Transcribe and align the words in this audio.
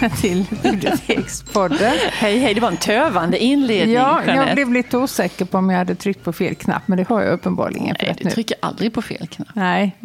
Välkomna 0.00 0.16
till 0.20 0.46
Bibliotekspodden. 0.62 1.92
hej, 2.12 2.38
hej, 2.38 2.54
det 2.54 2.60
var 2.60 2.68
en 2.68 2.76
tövande 2.76 3.38
inledning, 3.38 3.94
Ja, 3.96 4.22
Jeanette. 4.26 4.46
jag 4.48 4.54
blev 4.54 4.72
lite 4.72 4.98
osäker 4.98 5.44
på 5.44 5.58
om 5.58 5.70
jag 5.70 5.78
hade 5.78 5.94
tryckt 5.94 6.24
på 6.24 6.32
fel 6.32 6.54
knapp, 6.54 6.82
men 6.88 6.98
det 6.98 7.08
har 7.08 7.20
jag 7.22 7.32
uppenbarligen 7.32 7.96
Nej, 8.02 8.14
du 8.18 8.24
nu. 8.24 8.30
trycker 8.30 8.56
aldrig 8.62 8.92
på 8.94 9.02
fel 9.02 9.26
knapp. 9.28 9.48
Nej, 9.54 9.96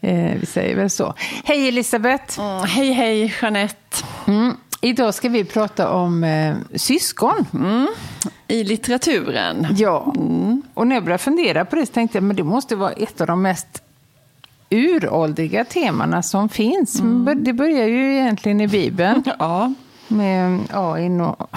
Eh, 0.00 0.32
vi 0.40 0.46
säger 0.46 0.76
väl 0.76 0.90
så. 0.90 1.14
Hej 1.44 1.68
Elisabeth! 1.68 2.40
Mm, 2.40 2.64
hej, 2.64 2.92
hej, 2.92 3.34
Jeanette. 3.42 4.04
Mm. 4.26 4.52
Idag 4.80 5.14
ska 5.14 5.28
vi 5.28 5.44
prata 5.44 5.90
om 5.90 6.24
eh, 6.24 6.54
syskon. 6.74 7.46
I 8.48 8.64
litteraturen. 8.64 9.66
Ja, 9.76 10.14
och 10.74 10.86
när 10.86 10.96
jag 10.96 11.04
började 11.04 11.22
fundera 11.22 11.64
på 11.64 11.76
det 11.76 11.86
så 11.86 11.92
tänkte 11.92 12.16
jag 12.18 12.22
men 12.22 12.36
det 12.36 12.42
måste 12.44 12.76
vara 12.76 12.92
ett 12.92 13.20
av 13.20 13.26
de 13.26 13.42
mest 13.42 13.82
uråldriga 14.70 15.64
temana 15.64 16.22
som 16.22 16.48
finns. 16.48 17.02
Men 17.02 17.44
Det 17.44 17.52
börjar 17.52 17.86
ju 17.86 18.12
egentligen 18.16 18.60
i 18.60 18.68
Bibeln. 18.68 19.22
Ja, 19.38 19.72
Med 20.08 20.60
Ain 20.72 21.20
och... 21.20 21.50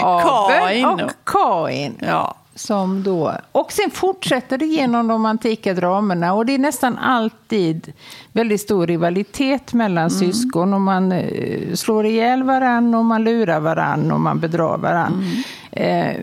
Abel 0.00 0.58
Kain 0.58 0.84
och 0.86 1.10
Kain. 1.24 1.94
ja. 1.98 2.34
Som 2.56 3.02
då, 3.02 3.32
och 3.52 3.72
sen 3.72 3.90
fortsätter 3.90 4.58
det 4.58 4.66
genom 4.66 5.08
de 5.08 5.26
antika 5.26 5.74
dramerna 5.74 6.34
och 6.34 6.46
det 6.46 6.54
är 6.54 6.58
nästan 6.58 6.98
alltid 6.98 7.92
väldigt 8.32 8.60
stor 8.60 8.86
rivalitet 8.86 9.72
mellan 9.72 10.10
syskon 10.10 10.74
och 10.74 10.80
man 10.80 11.12
eh, 11.12 11.74
slår 11.74 12.06
ihjäl 12.06 12.42
varann 12.42 12.94
och 12.94 13.04
man 13.04 13.24
lurar 13.24 13.60
varann 13.60 14.12
och 14.12 14.20
man 14.20 14.40
bedrar 14.40 14.78
varann. 14.78 15.24
Eh, 15.72 16.16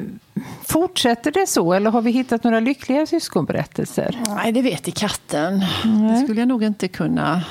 fortsätter 0.64 1.32
det 1.32 1.48
så 1.48 1.74
eller 1.74 1.92
har 1.92 2.02
vi 2.02 2.12
hittat 2.12 2.44
några 2.44 2.60
lyckliga 2.60 3.06
syskonberättelser? 3.06 4.20
Nej, 4.36 4.52
det 4.52 4.62
vet 4.62 4.88
i 4.88 4.92
katten. 4.92 5.60
Det 6.12 6.22
skulle 6.26 6.42
jag 6.42 6.48
nog 6.48 6.64
inte 6.64 6.88
kunna 6.88 7.42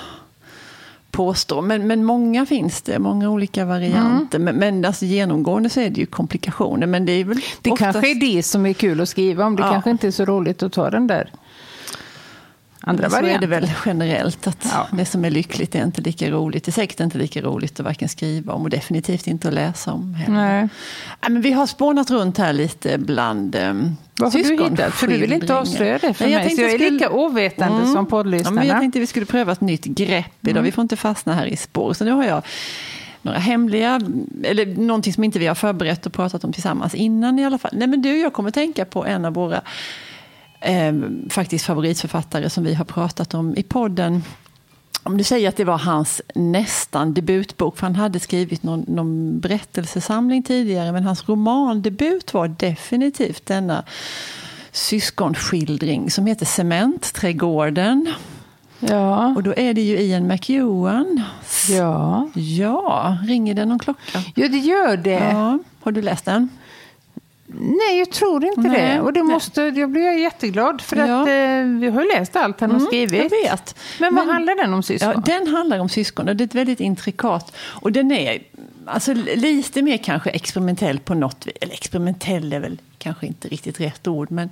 påstå. 1.11 1.61
Men, 1.62 1.87
men 1.87 2.05
många 2.05 2.47
finns 2.47 2.83
det, 2.83 2.98
många 2.98 3.31
olika 3.31 3.64
varianter. 3.64 4.39
Men, 4.39 4.56
men 4.56 4.84
alltså, 4.84 5.05
genomgående 5.05 5.70
så 5.70 5.81
är 5.81 5.91
det 5.91 6.00
ju 6.00 6.06
komplikationer. 6.06 6.87
Men 6.87 7.06
det 7.06 7.12
är 7.12 7.25
väl 7.25 7.41
Det 7.62 7.70
oftast... 7.70 7.92
kanske 7.92 8.11
är 8.11 8.34
det 8.34 8.42
som 8.42 8.67
är 8.67 8.72
kul 8.72 9.00
att 9.00 9.09
skriva 9.09 9.44
om. 9.44 9.56
Det 9.56 9.62
Ja. 9.62 9.70
kanske 9.72 9.91
inte 9.91 10.06
är 10.06 10.11
så 10.11 10.25
roligt 10.25 10.62
att 10.62 10.72
ta 10.72 10.91
den 10.91 11.06
där 11.06 11.31
andra 12.83 13.03
Men 13.03 13.11
så 13.11 13.27
är 13.27 13.39
det 13.39 13.47
väl 13.47 13.70
generellt 13.86 14.47
att 14.47 14.67
Ja. 14.73 14.86
det 14.92 15.05
som 15.05 15.25
är 15.25 15.31
lyckligt 15.31 15.75
är 15.75 15.84
inte 15.84 16.00
lika 16.03 16.31
roligt. 16.31 16.64
Det 16.64 16.70
är 16.70 16.73
säkert 16.73 17.00
inte 17.00 17.19
lika 17.19 17.41
roligt 17.42 17.81
att 17.81 17.87
varken 17.87 18.09
skriva 18.09 18.53
om 18.53 18.62
och 18.62 18.70
definitivt 18.70 19.27
inte 19.27 19.48
att 19.48 19.55
läsa 19.55 19.92
om. 19.92 20.14
Heller. 20.14 20.34
Nej. 20.34 20.69
Men 21.28 21.41
vi 21.42 21.53
har 21.53 21.67
spånat 21.67 22.11
runt 22.11 22.39
här 22.39 22.53
lite 22.53 22.98
bland 22.98 23.56
um, 23.56 23.97
Vad 24.19 24.33
har 24.33 24.42
du 24.42 24.64
hittat? 24.64 24.95
För 24.95 25.06
du 25.06 25.17
vill 25.19 25.33
inte 25.33 25.55
avslöja 25.56 25.98
det 25.98 26.14
för 26.14 26.25
Nej, 26.25 26.33
jag 26.33 26.45
mig. 26.45 26.56
Så 26.56 26.62
jag 26.62 26.70
är 26.70 26.75
skulle- 26.78 26.91
lika 26.91 27.11
ovetande 27.11 27.77
Mm. 27.78 27.87
som 27.92 28.05
Ja, 28.05 28.11
poddlyssnarna. 28.11 28.55
men 28.61 28.67
jag 28.69 28.81
tänkte 28.81 29.00
vi 29.00 29.06
skulle 29.06 29.27
pröva 29.27 29.53
ett 29.53 29.61
nytt 29.61 29.84
grepp 29.84 30.47
idag. 30.47 30.62
Vi 30.62 30.72
får 30.72 30.83
inte 30.83 30.97
fastna 30.97 31.34
här 31.34 31.47
i 31.47 31.56
spår. 31.56 31.92
Så 31.92 32.05
nu 32.05 32.11
har 32.11 32.25
jag 32.25 32.42
några 33.22 33.39
hemliga, 33.39 34.00
eller 34.44 34.67
någonting 34.67 35.12
som 35.12 35.25
inte 35.25 35.39
vi 35.39 35.47
har 35.47 35.55
förberett 35.55 36.06
och 36.06 36.12
pratat 36.12 36.44
om 36.44 36.53
tillsammans 36.53 36.94
innan 36.94 37.39
i 37.39 37.44
alla 37.44 37.59
fall. 37.59 37.70
Nej 37.75 37.89
men 37.89 38.03
du, 38.03 38.19
jag 38.19 38.33
kommer 38.33 38.50
tänka 38.50 38.84
på 38.84 39.06
en 39.06 39.25
av 39.25 39.34
våra 39.34 39.61
eh, 40.61 40.94
faktiskt 41.30 41.64
favoritförfattare 41.64 42.50
som 42.50 42.64
vi 42.64 42.75
har 42.75 42.84
pratat 42.84 43.34
om 43.34 43.56
i 43.56 43.62
podden. 43.62 44.22
Om 45.03 45.16
du 45.16 45.25
säger 45.25 45.48
att 45.48 45.56
det 45.56 45.64
var 45.64 45.78
hans 45.78 46.22
nästan 46.34 47.14
debutbok, 47.14 47.78
för 47.78 47.86
han 47.86 47.97
hade 47.97 48.20
skrivit 48.20 48.62
någon, 48.62 48.84
någon 48.88 49.41
berättelsesamling 49.41 50.42
tidigare, 50.42 50.92
men 50.92 51.05
hans 51.05 51.28
romandebut 51.28 52.34
var 52.34 52.48
definitivt 52.48 53.47
denna 53.47 53.84
syskonskildring 54.72 56.10
som 56.10 56.26
heter 56.26 56.47
Cementträdgården. 56.47 58.12
Ja. 58.81 59.34
Och 59.37 59.42
då 59.42 59.54
är 59.56 59.75
det 59.75 59.81
ju 59.81 59.98
Ian 59.98 60.27
McEwan. 60.27 61.22
Ja. 61.69 62.28
Ja, 62.34 63.19
ringer 63.27 63.54
det 63.54 63.65
någon 63.65 63.78
klocka? 63.78 64.22
ja, 64.34 64.48
det 64.48 64.59
gör 64.59 64.97
det. 64.97 65.31
Ja, 65.32 65.59
har 65.81 65.92
du 65.92 66.03
läst 66.03 66.25
den? 66.25 66.48
Nej, 67.55 67.99
jag 67.99 68.11
tror 68.11 68.44
inte 68.44 68.61
Nej. 68.61 68.81
det. 68.94 69.00
Och 69.00 69.12
det 69.12 69.22
Nej. 69.22 69.33
måste, 69.34 69.62
jag 69.62 69.91
blir 69.91 70.19
jätteglad 70.19 70.81
för 70.81 70.97
Ja. 70.97 71.03
att 71.22 71.28
eh, 71.28 71.81
vi 71.81 71.91
har 71.91 72.19
läst 72.19 72.37
allt 72.37 72.61
han 72.61 72.71
har 72.71 72.81
skrivit. 72.81 73.12
Mm, 73.12 73.28
Jag 73.44 73.50
vet. 73.50 73.77
Men 74.00 74.15
vad 74.15 74.27
handlar 74.27 74.56
den 74.56 74.75
om 74.75 74.83
syskon? 74.83 75.12
Ja, 75.15 75.22
den 75.38 75.47
handlar 75.55 75.78
om 75.78 75.89
syskon 75.89 76.28
och 76.28 76.37
det 76.37 76.44
är 76.44 76.47
ett 76.47 76.55
väldigt 76.55 76.81
intrikat. 76.81 77.56
Och 77.60 77.93
den 77.93 78.12
är 78.12 78.43
alltså, 78.87 79.15
lite 79.34 79.83
mer 79.83 79.97
kanske 79.97 80.31
experimentell 80.31 80.99
på 80.99 81.15
något 81.15 81.47
vis. 81.47 81.55
Eller 81.60 81.75
experimentell 81.75 82.53
är 82.53 82.60
väl 82.60 82.78
kanske 82.99 83.27
inte 83.27 83.49
riktigt 83.49 83.81
rätt 83.81 84.06
ord. 84.09 84.31
Men, 84.31 84.50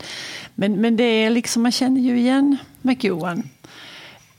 men, 0.54 0.72
men 0.80 0.96
det 0.96 1.04
är 1.04 1.30
liksom, 1.30 1.62
man 1.62 1.72
känner 1.72 2.00
ju 2.00 2.18
igen 2.18 2.56
McEwan. 2.82 3.42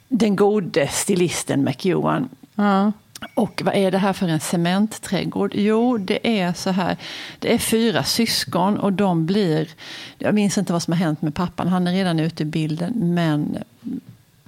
Den 0.08 0.36
gode 0.36 0.88
stilisten 0.88 1.64
McEwan. 1.64 2.30
Ja. 2.56 2.92
Och 3.34 3.62
vad 3.66 3.76
är 3.76 3.92
det 3.92 3.98
här 3.98 4.14
för 4.14 4.28
en 4.28 4.40
cementträdgård? 4.40 5.52
Jo, 5.56 5.98
det 5.98 6.40
är 6.40 6.54
så 6.54 6.70
här. 6.70 6.98
Det 7.40 7.54
är 7.54 7.58
fyra 7.58 8.04
syskon 8.04 8.78
och 8.78 8.94
de 8.94 9.26
blir... 9.26 9.70
Jag 10.18 10.36
minns 10.36 10.58
inte 10.58 10.74
vad 10.74 10.84
som 10.84 10.94
har 10.94 11.00
hänt 11.00 11.22
med 11.22 11.36
pappan. 11.36 11.68
Han 11.68 11.88
är 11.88 11.92
redan 11.92 12.20
ute 12.20 12.44
i 12.44 12.46
bilden. 12.46 12.94
Men 12.96 13.58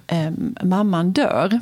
eh, 0.07 0.31
mamman 0.63 1.11
dör. 1.11 1.59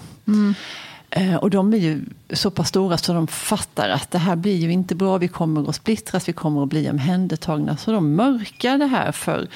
Eh, 1.09 1.35
och 1.35 1.49
de 1.49 1.73
är 1.73 1.77
ju 1.77 2.01
så 2.33 2.51
pass 2.51 2.69
stora 2.69 2.97
så 2.97 3.13
de 3.13 3.27
fattar 3.27 3.89
att 3.89 4.11
det 4.11 4.17
här 4.17 4.35
blir 4.35 4.55
ju 4.55 4.71
inte 4.71 4.95
bra. 4.95 5.17
Vi 5.17 5.27
kommer 5.27 5.69
att 5.69 5.75
splittras, 5.75 6.27
vi 6.27 6.33
kommer 6.33 6.63
att 6.63 6.69
bli 6.69 6.89
omhändertagna. 6.89 7.77
Så 7.77 7.91
de 7.91 8.15
mörkar 8.15 8.77
det 8.77 8.85
här 8.85 9.11
för, 9.11 9.47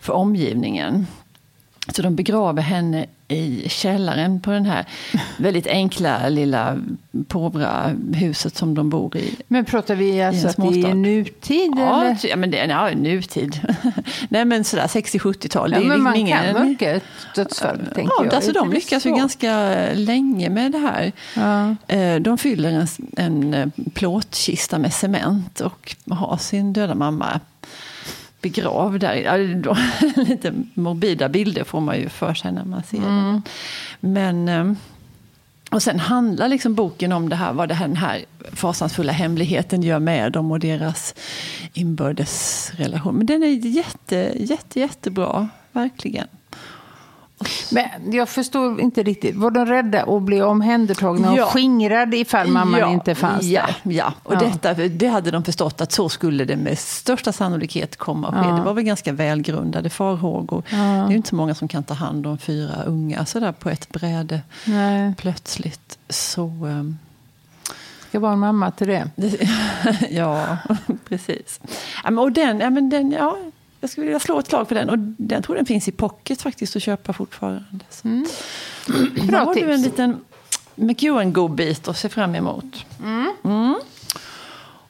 för 0.00 0.12
omgivningen. 0.12 1.06
Så 1.88 2.02
de 2.02 2.16
begraver 2.16 2.62
henne 2.62 3.06
i 3.28 3.68
källaren 3.68 4.40
på 4.40 4.50
den 4.50 4.66
här 4.66 4.86
väldigt 5.36 5.66
enkla 5.66 6.28
lilla 6.28 6.78
påvra 7.28 7.92
huset 8.14 8.56
som 8.56 8.74
de 8.74 8.90
bor 8.90 9.16
i. 9.16 9.34
Men 9.48 9.64
pratar 9.64 9.94
vi 9.94 10.22
alltså 10.22 10.48
att 10.48 10.56
det 10.56 10.82
är 10.82 10.94
nutid? 10.94 11.72
Ja, 11.76 12.02
eller? 12.04 12.26
ja 12.26 12.36
men 12.36 12.50
det 12.50 12.58
är 12.58 12.68
ja, 12.68 12.94
nutid. 12.94 13.60
Nej 14.28 14.44
men 14.44 14.64
sådär 14.64 14.86
60-70-tal. 14.86 15.72
Ja, 15.72 15.78
det 15.78 15.84
är 15.84 15.88
men 15.88 16.02
man 16.02 16.16
ingen... 16.16 16.54
kan 16.54 16.68
mörka 16.68 16.90
ett 16.90 17.04
dödsfall, 17.34 17.78
tänker 17.78 18.12
Ja, 18.18 18.24
jag. 18.24 18.34
alltså 18.34 18.52
de 18.52 18.72
lyckas 18.72 19.06
ju 19.06 19.10
ganska 19.10 19.76
länge 19.94 20.50
med 20.50 20.72
det 20.72 20.78
här. 20.78 21.12
Ja. 21.36 21.76
Eh, 21.96 22.16
De 22.20 22.38
fyller 22.38 22.70
en, 22.70 22.86
en 23.16 23.54
eh, 23.54 23.66
plåtkista 23.94 24.78
med 24.78 24.92
cement 24.92 25.60
och 25.60 25.96
har 26.10 26.36
sin 26.36 26.72
döda 26.72 26.94
mamma 26.94 27.40
begravd 28.42 29.00
där. 29.00 29.14
Ja, 29.14 29.76
Lite 30.16 30.54
morbida 30.74 31.28
bilder 31.28 31.64
får 31.64 31.80
man 31.80 31.96
ju 31.96 32.08
för 32.08 32.34
sig 32.34 32.52
när 32.52 32.64
man 32.64 32.82
ser 32.82 33.00
den. 33.00 33.42
Men, 34.00 34.48
eh, 34.48 34.72
och 35.70 35.82
sen 35.82 36.00
handlar 36.00 36.48
liksom 36.48 36.74
boken 36.74 37.12
om 37.12 37.28
det 37.28 37.36
här, 37.36 37.52
vad 37.52 37.68
det 37.68 37.74
här, 37.74 37.88
den 37.88 37.96
här 37.96 38.24
fasansfulla 38.52 39.12
hemligheten 39.12 39.82
gör 39.82 39.98
med 39.98 40.32
dem 40.32 40.52
och 40.52 40.60
deras 40.60 41.14
inbördes 41.72 42.70
relation. 42.76 43.14
Men 43.14 43.26
den 43.26 43.42
är 43.42 43.66
jätte, 43.66 44.32
jätte, 44.36 44.80
jättebra, 44.80 45.48
verkligen. 45.72 46.28
Men 47.70 48.12
jag 48.12 48.28
förstår 48.28 48.80
inte 48.80 49.02
riktigt. 49.02 49.36
Var 49.36 49.50
de 49.50 49.66
rädda 49.66 50.02
att 50.02 50.22
bli 50.22 50.42
omhändertagna 50.42 51.36
Ja. 51.36 51.44
och 51.44 51.50
skingrade 51.50 52.16
ifall 52.16 52.48
mamman 52.48 52.80
ja, 52.80 52.92
inte 52.92 53.14
fanns 53.14 53.44
ja, 53.44 53.66
där? 53.66 53.92
Ja, 53.92 54.12
och 54.22 54.34
Ja. 54.34 54.38
Detta, 54.38 54.74
det 54.74 55.06
hade 55.06 55.30
de 55.30 55.44
förstått 55.44 55.80
att 55.80 55.92
så 55.92 56.08
skulle 56.08 56.44
det 56.44 56.56
med 56.56 56.78
största 56.78 57.32
sannolikhet 57.32 57.96
komma 57.96 58.28
att 58.28 58.34
ske. 58.34 58.50
Ja. 58.50 58.56
Det 58.56 58.62
var 58.62 58.74
väl 58.74 58.84
ganska 58.84 59.12
välgrundade 59.12 59.90
farhågor. 59.90 60.62
Det 60.70 60.76
är 60.76 61.10
ju 61.10 61.16
inte 61.16 61.28
så 61.28 61.34
många 61.36 61.54
som 61.54 61.68
kan 61.68 61.82
ta 61.82 61.94
hand 61.94 62.26
om 62.26 62.38
fyra 62.38 62.82
unga 62.86 63.26
sådär 63.26 63.52
på 63.52 63.70
ett 63.70 63.88
bräde 63.92 64.40
Nej, 64.64 65.14
plötsligt. 65.18 65.98
Så, 66.08 66.46
ehm, 66.46 66.98
ska 68.08 68.20
vara 68.20 68.32
en 68.32 68.38
mamma 68.38 68.70
till 68.70 68.86
det. 68.86 69.10
ja, 70.10 70.58
precis. 71.08 71.60
Och 72.18 72.32
den, 72.32 72.60
ja, 72.60 72.70
men 72.70 72.90
den, 72.90 73.12
ja, 73.12 73.36
jag 73.82 73.90
skulle 73.90 74.06
vilja 74.06 74.20
slå 74.20 74.38
ett 74.38 74.46
slag 74.46 74.68
för 74.68 74.74
den. 74.74 74.90
Och 74.90 74.98
den 74.98 75.42
tror 75.42 75.56
den 75.56 75.66
finns 75.66 75.88
i 75.88 75.92
pocket 75.92 76.42
faktiskt 76.42 76.76
att 76.76 76.82
köpa 76.82 77.12
fortfarande. 77.12 77.84
Så. 77.90 78.08
Mm. 78.08 78.26
Bra 79.28 79.38
har 79.38 79.54
du 79.54 79.60
tips. 79.60 79.72
en 79.72 79.82
liten 79.82 80.20
McEwan-godbit 80.74 81.88
att 81.88 81.98
se 81.98 82.08
fram 82.08 82.34
emot. 82.34 82.86
Mm. 83.44 83.76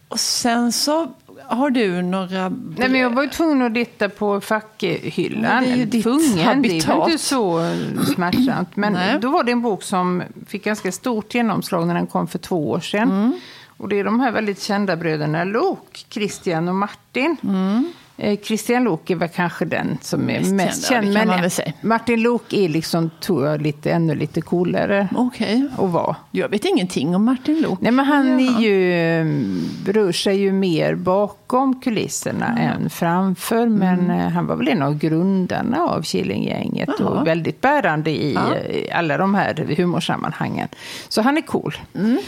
Och 0.09 0.21
sen 0.21 0.73
så 0.73 1.13
har 1.47 1.71
du 1.71 2.03
några... 2.03 2.49
Nej, 2.49 2.89
men 2.89 3.01
jag 3.01 3.11
var 3.11 3.23
ju 3.23 3.29
tvungen 3.29 3.63
att 3.63 3.75
titta 3.75 4.09
på 4.09 4.41
fackhyllan. 4.41 5.65
Det 5.65 5.71
är 5.71 5.77
ju 5.77 5.85
ditt 5.85 6.03
tvungen, 6.03 6.37
det 6.37 6.43
habitat. 6.43 6.99
väl 6.99 7.11
inte 7.11 7.25
så 7.25 7.75
smärtsamt. 8.15 8.77
Men 8.77 8.93
Nej. 8.93 9.19
då 9.21 9.31
var 9.31 9.45
det 9.45 9.53
en 9.53 9.63
bok 9.63 9.83
som 9.83 10.23
fick 10.47 10.65
ganska 10.65 10.93
stort 10.93 11.35
genomslag 11.35 11.87
när 11.87 11.95
den 11.95 12.07
kom 12.07 12.29
för 12.29 12.39
två 12.39 12.71
år 12.71 12.81
sedan. 12.81 13.11
Mm. 13.11 13.33
Och 13.77 13.89
det 13.89 14.01
är 14.01 14.05
de 14.05 14.21
här 14.21 14.33
väldigt 14.33 14.63
kända 14.63 14.97
bröderna 14.97 15.45
Lok, 15.45 16.07
Christian 16.09 16.69
och 16.69 16.75
Martin. 16.75 17.37
Mm. 17.43 17.93
Eh, 18.25 18.39
Christian 18.43 18.85
Lok 18.85 19.11
är 19.11 19.17
väl 19.17 19.29
kanske 19.29 19.65
den 19.65 19.99
som 20.01 20.31
är 20.31 20.39
Mest 20.41 20.53
mest, 20.53 20.89
känd, 20.89 21.07
ja, 21.13 21.25
Men. 21.25 21.51
Martin 21.81 22.23
Lok 22.23 22.53
är 22.53 22.69
liksom, 22.69 23.11
tror 23.21 23.47
jag, 23.47 23.63
lite, 23.63 23.91
ännu 23.93 24.15
lite 24.15 24.41
coolare 24.41 25.09
Okej. 25.17 25.69
att 25.79 25.91
vara. 25.91 26.17
Jag 26.31 26.49
vet 26.49 26.65
ingenting 26.65 27.17
om 27.17 27.25
Martin 27.25 27.61
Lok. 27.61 27.81
Nej, 27.81 27.93
men 27.93 28.05
han 28.05 28.41
Ja. 28.41 28.57
är 28.57 28.61
ju, 28.63 28.95
mm, 29.21 29.61
rör 29.87 30.13
sig 30.13 30.37
ju 30.37 30.53
mer 30.53 30.95
bakom 30.95 31.81
kulisserna 31.81 32.59
än 32.59 32.91
framför. 32.91 33.67
Men 33.67 33.99
Mm. 34.11 34.33
han 34.33 34.47
var 34.47 34.57
väl 34.57 34.69
en 34.69 34.83
av 34.83 34.99
grundarna 34.99 35.79
av 35.83 36.03
Killinggänget 36.03 37.01
och 37.01 37.27
väldigt 37.27 37.61
bärande 37.61 38.11
i 38.11 38.33
Ja. 38.35 38.55
eh, 38.57 38.99
alla 38.99 39.17
de 39.17 39.35
här 39.35 39.75
humorsammanhangen. 39.77 40.69
Så 41.09 41.23
han 41.23 41.37
är 41.37 41.43
cool. 41.43 41.75
Mm. 41.95 42.19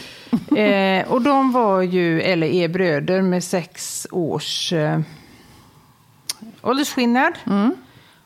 eh, 1.02 1.08
och 1.12 1.22
de 1.22 1.52
var 1.52 1.82
ju, 1.82 2.20
eller 2.20 2.46
är 2.46 2.68
bröder 2.68 3.22
med 3.22 3.44
sex 3.44 4.06
års 4.10 4.72
eh, 4.72 5.00
åldersskillnad. 6.64 7.32
Mm. 7.46 7.74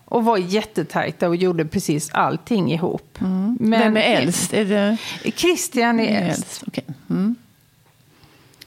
Och 0.04 0.24
var 0.24 0.36
jättetajta 0.38 1.28
och 1.28 1.36
gjorde 1.36 1.64
precis 1.64 2.10
allting 2.12 2.72
ihop. 2.72 3.16
Men 3.18 3.56
Mm. 3.58 3.80
Vem 3.80 3.96
är 3.96 4.00
äldst? 4.00 4.54
Är 4.54 4.64
det 4.64 4.96
Christian 5.36 6.00
är 6.00 6.22
är 6.22 6.28
äldst. 6.28 6.62
Okej. 6.66 6.84
Mm. 7.10 7.34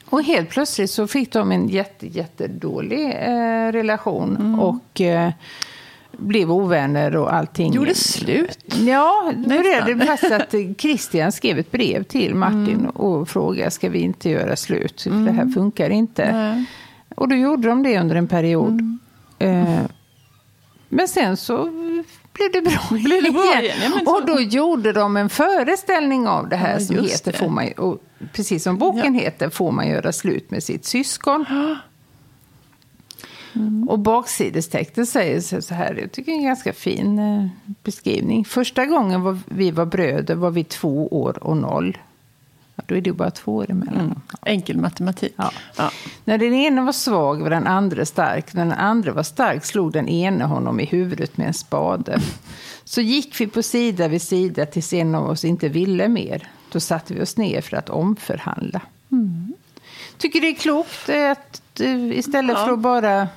Och 0.05 0.23
helt 0.23 0.49
plötsligt 0.49 0.89
så 0.91 1.07
fick 1.07 1.31
de 1.33 1.51
en 1.51 1.67
jätte, 1.67 2.07
jättedålig 2.07 3.05
eh, 3.09 3.71
relation. 3.71 4.37
Mm. 4.39 4.59
Och 4.59 5.01
eh, 5.01 5.31
blev 6.11 6.51
ovänner 6.51 7.15
och 7.15 7.33
allting. 7.33 7.73
Gjorde 7.73 7.95
slut? 7.95 8.59
Ja, 8.79 9.33
nu 9.47 9.57
är 9.57 9.95
det 9.95 10.05
fast 10.05 10.31
att 10.31 10.55
Christian 10.77 11.31
skrev 11.31 11.59
ett 11.59 11.71
brev 11.71 12.03
till 12.03 12.35
Martin 12.35 12.79
Mm. 12.79 12.85
och 12.89 13.29
frågade 13.29 13.71
ska 13.71 13.89
vi 13.89 13.99
inte 13.99 14.29
göra 14.29 14.55
slut, 14.55 15.01
för 15.01 15.25
det 15.25 15.31
här 15.31 15.47
funkar 15.53 15.89
inte. 15.89 16.31
Nej. 16.31 16.65
Och 17.15 17.27
då 17.29 17.35
gjorde 17.35 17.67
de 17.67 17.83
det 17.83 17.99
under 17.99 18.15
en 18.15 18.27
period. 18.27 18.69
Mm. 18.71 18.99
Eh, 19.45 19.79
men 20.89 21.07
sen 21.07 21.37
så 21.37 21.63
blev 22.33 22.51
det 22.53 22.61
bra, 22.61 22.79
Blev 22.99 23.23
det 23.23 23.31
bra 23.31 23.61
igen? 23.61 23.77
Ja, 23.83 23.99
så- 24.05 24.15
och 24.15 24.25
då 24.25 24.39
gjorde 24.41 24.93
de 24.93 25.17
en 25.17 25.29
föreställning 25.29 26.27
av 26.27 26.49
det 26.49 26.55
här 26.55 26.73
Ja, 26.73 26.79
som 26.79 26.95
heter, 26.95 27.31
det. 27.31 27.37
får 27.37 27.49
man, 27.49 27.71
och 27.77 28.03
precis 28.33 28.63
som 28.63 28.77
boken 28.77 29.13
heter, 29.13 29.49
Får 29.49 29.71
man 29.71 29.87
göra 29.87 30.11
slut 30.11 30.51
med 30.51 30.63
sitt 30.63 30.85
syskon? 30.85 31.45
Mm. 33.55 33.89
Och 33.89 33.99
baksidestexten 33.99 35.05
säger 35.05 35.41
så 35.41 35.61
så 35.61 35.73
här, 35.73 35.95
jag 36.01 36.11
tycker 36.11 36.31
det 36.31 36.35
är 36.35 36.39
en 36.39 36.45
ganska 36.45 36.73
fin 36.73 37.19
eh, 37.19 37.47
beskrivning. 37.83 38.45
Första 38.45 38.85
gången 38.85 39.21
var, 39.21 39.37
vi 39.45 39.71
var 39.71 39.85
bröder 39.85 40.35
var 40.35 40.51
vi 40.51 40.63
två 40.63 41.07
år 41.07 41.43
och 41.43 41.57
noll. 41.57 41.97
Då 42.91 42.97
är 42.97 43.01
det 43.01 43.13
bara 43.13 43.31
två 43.31 43.55
år 43.55 43.71
emellan. 43.71 43.99
Mm. 43.99 44.19
Enkel 44.45 44.77
matematik. 44.77 45.33
Ja. 45.35 45.51
Ja. 45.77 45.91
När 46.25 46.37
den 46.37 46.53
ene 46.53 46.81
var 46.81 46.91
svag 46.91 47.41
var 47.41 47.49
den 47.49 47.67
andra 47.67 48.05
stark. 48.05 48.53
När 48.53 48.65
den 48.65 48.73
andra 48.77 49.11
var 49.13 49.23
stark 49.23 49.65
slog 49.65 49.91
den 49.91 50.07
ene 50.09 50.43
honom 50.43 50.79
i 50.79 50.85
huvudet 50.85 51.37
med 51.37 51.47
en 51.47 51.53
spade. 51.53 52.19
Så 52.83 53.01
gick 53.01 53.41
vi 53.41 53.47
på 53.47 53.63
sida 53.63 54.07
vid 54.07 54.21
sida 54.21 54.65
tills 54.65 54.93
en 54.93 55.15
av 55.15 55.29
oss 55.29 55.45
inte 55.45 55.69
ville 55.69 56.07
mer. 56.07 56.47
Då 56.71 56.79
satte 56.79 57.13
vi 57.13 57.21
oss 57.21 57.37
ner 57.37 57.61
för 57.61 57.77
att 57.77 57.89
omförhandla. 57.89 58.81
Tycker 60.17 60.41
det 60.41 60.47
är 60.47 60.55
klokt 60.55 61.09
att 61.09 61.79
eh, 61.79 62.17
istället 62.17 62.57
Ja. 62.59 62.65
för 62.65 62.73
att 62.73 62.79
bara 62.79 63.27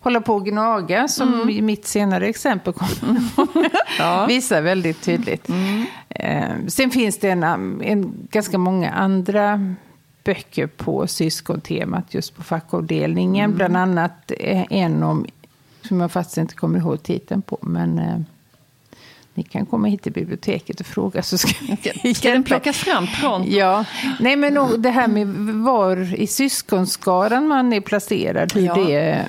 hålla 0.00 0.20
på 0.20 0.34
och 0.34 0.46
gnaga, 0.46 1.08
som 1.08 1.50
i 1.50 1.62
mitt 1.62 1.86
senare 1.86 2.26
exempel 2.26 2.72
kommer 2.72 3.22
Ja. 3.98 4.26
visar 4.28 4.60
väldigt 4.62 5.02
tydligt. 5.02 5.48
Eh, 5.48 5.54
sen 6.68 6.90
finns 6.90 7.18
det 7.18 7.30
en, 7.30 7.44
um, 7.44 7.82
en, 7.84 8.12
ganska 8.30 8.58
många 8.58 8.90
andra 8.90 9.74
böcker 10.24 10.66
på 10.66 11.06
syskontemat 11.06 12.14
just 12.14 12.36
på 12.36 12.42
fackavdelningen. 12.42 13.54
Bland 13.56 13.76
annat 13.76 14.32
eh, 14.38 14.64
en 14.70 15.02
om, 15.02 15.26
som 15.82 16.00
jag 16.00 16.12
faktiskt 16.12 16.38
inte 16.38 16.54
kommer 16.54 16.78
ihåg 16.78 17.02
titeln 17.02 17.42
på, 17.42 17.58
men 17.60 17.98
eh, 17.98 18.20
ni 19.34 19.42
kan 19.42 19.66
komma 19.66 19.88
hit 19.88 20.02
till 20.02 20.12
biblioteket 20.12 20.80
och 20.80 20.86
fråga 20.86 21.22
så 21.22 21.38
ska 21.38 21.52
vi 22.02 22.14
Ska 22.14 22.30
den 22.30 22.44
plockas 22.44 22.76
fram 22.76 23.06
pronto? 23.20 23.48
Ja, 23.50 23.84
nej 24.20 24.36
men 24.36 24.82
det 24.82 24.90
här 24.90 25.08
med 25.08 25.26
var 25.64 26.14
i 26.20 26.26
syskonskaran 26.26 27.48
man 27.48 27.72
är 27.72 27.80
placerad, 27.80 28.52
hur 28.52 28.62
Ja. 28.62 28.74
det 28.74 29.26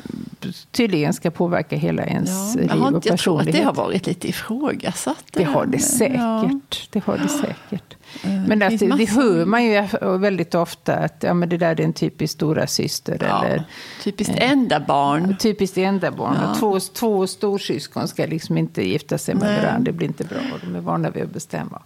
tydligen 0.72 1.14
ska 1.14 1.32
påverka 1.32 1.76
hela 1.76 2.04
ens 2.06 2.30
Ja, 2.56 2.62
liv 2.62 2.70
har 2.72 2.88
och 2.90 2.96
inte, 2.96 3.10
jag 3.10 3.20
tror 3.20 3.40
att 3.40 3.46
det 3.46 3.52
personlighet. 3.52 3.66
har 3.78 3.84
varit 3.86 4.08
lite 4.08 4.28
ifrågasatt. 4.28 5.24
Det 5.32 5.44
har 5.44 5.66
där 5.66 5.72
det 5.72 5.80
säkert. 5.80 6.16
Ja. 6.18 6.50
Det 6.92 7.04
har 7.06 7.18
det 7.18 7.28
säkert. 7.28 7.96
Eh, 8.24 8.30
Men 8.48 8.60
det 8.60 8.70
det, 8.70 8.78
det, 8.78 8.96
det 8.98 9.10
hör 9.10 9.46
man 9.46 9.64
ju 9.64 9.88
väldigt 10.18 10.56
ofta 10.56 10.96
att 10.96 11.24
ja, 11.24 11.34
men 11.34 11.50
det 11.50 11.58
där 11.58 11.80
är 11.80 11.82
en 11.84 11.94
typisk 11.94 12.34
stora 12.34 12.68
syster 12.68 13.18
Ja, 13.22 13.46
eller 13.46 13.64
typiskt 14.04 14.34
enda 14.38 14.80
barn. 14.80 15.36
typiskt 15.40 15.78
enda 15.78 16.12
barn. 16.12 16.38
Ja. 16.42 16.56
Två, 16.60 16.80
två 16.80 17.28
storsyskon 17.28 18.08
ska 18.08 18.26
liksom 18.26 18.58
inte 18.58 18.88
gifta 18.88 19.18
sig 19.18 19.36
med 19.36 19.62
varandra. 19.64 19.80
Det 19.80 19.92
blir 19.92 20.08
inte 20.08 20.24
bra. 20.24 20.38
De 20.64 20.76
är 20.76 20.80
vana 20.80 21.10
vid 21.10 21.24
att 21.24 21.34
bestämma. 21.34 21.82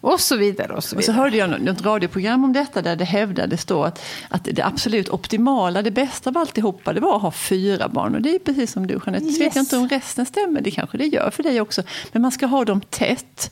Och 0.00 0.20
så 0.20 0.36
vidare. 0.36 0.72
Och 0.72 0.84
så 0.84 0.96
Och 0.96 1.04
så 1.04 1.12
vidare. 1.12 1.22
hörde 1.24 1.36
jag 1.36 1.50
något- 1.60 1.82
radioprogram 1.82 2.44
om 2.44 2.52
detta 2.52 2.82
där 2.82 2.96
det 2.96 3.04
hävdades 3.04 3.64
då 3.64 3.84
att, 3.84 4.02
att 4.28 4.44
det 4.52 4.62
absolut 4.62 5.08
optimala, 5.08 5.82
det 5.82 5.90
bästa 5.90 6.30
av 6.30 6.38
alltihopa, 6.38 6.92
det 6.92 7.00
var 7.00 7.16
att 7.16 7.22
ha 7.22 7.30
fyra 7.30 7.88
barn. 7.88 8.14
Och 8.14 8.22
det 8.22 8.34
är 8.34 8.38
precis 8.38 8.72
som 8.72 8.86
du 8.86 9.00
Jeanette. 9.06 9.24
Så 9.26 9.32
vet 9.32 9.40
Yes. 9.40 9.56
jag 9.56 9.62
inte 9.62 9.76
om 9.76 9.88
resten 9.88 10.26
stämmer, 10.26 10.60
det 10.60 10.70
kanske 10.70 10.98
det 10.98 11.06
gör 11.06 11.30
för 11.30 11.42
dig 11.42 11.60
också. 11.60 11.82
Men 12.12 12.22
man 12.22 12.32
ska 12.32 12.46
ha 12.46 12.64
dem 12.64 12.80
tätt. 12.80 13.50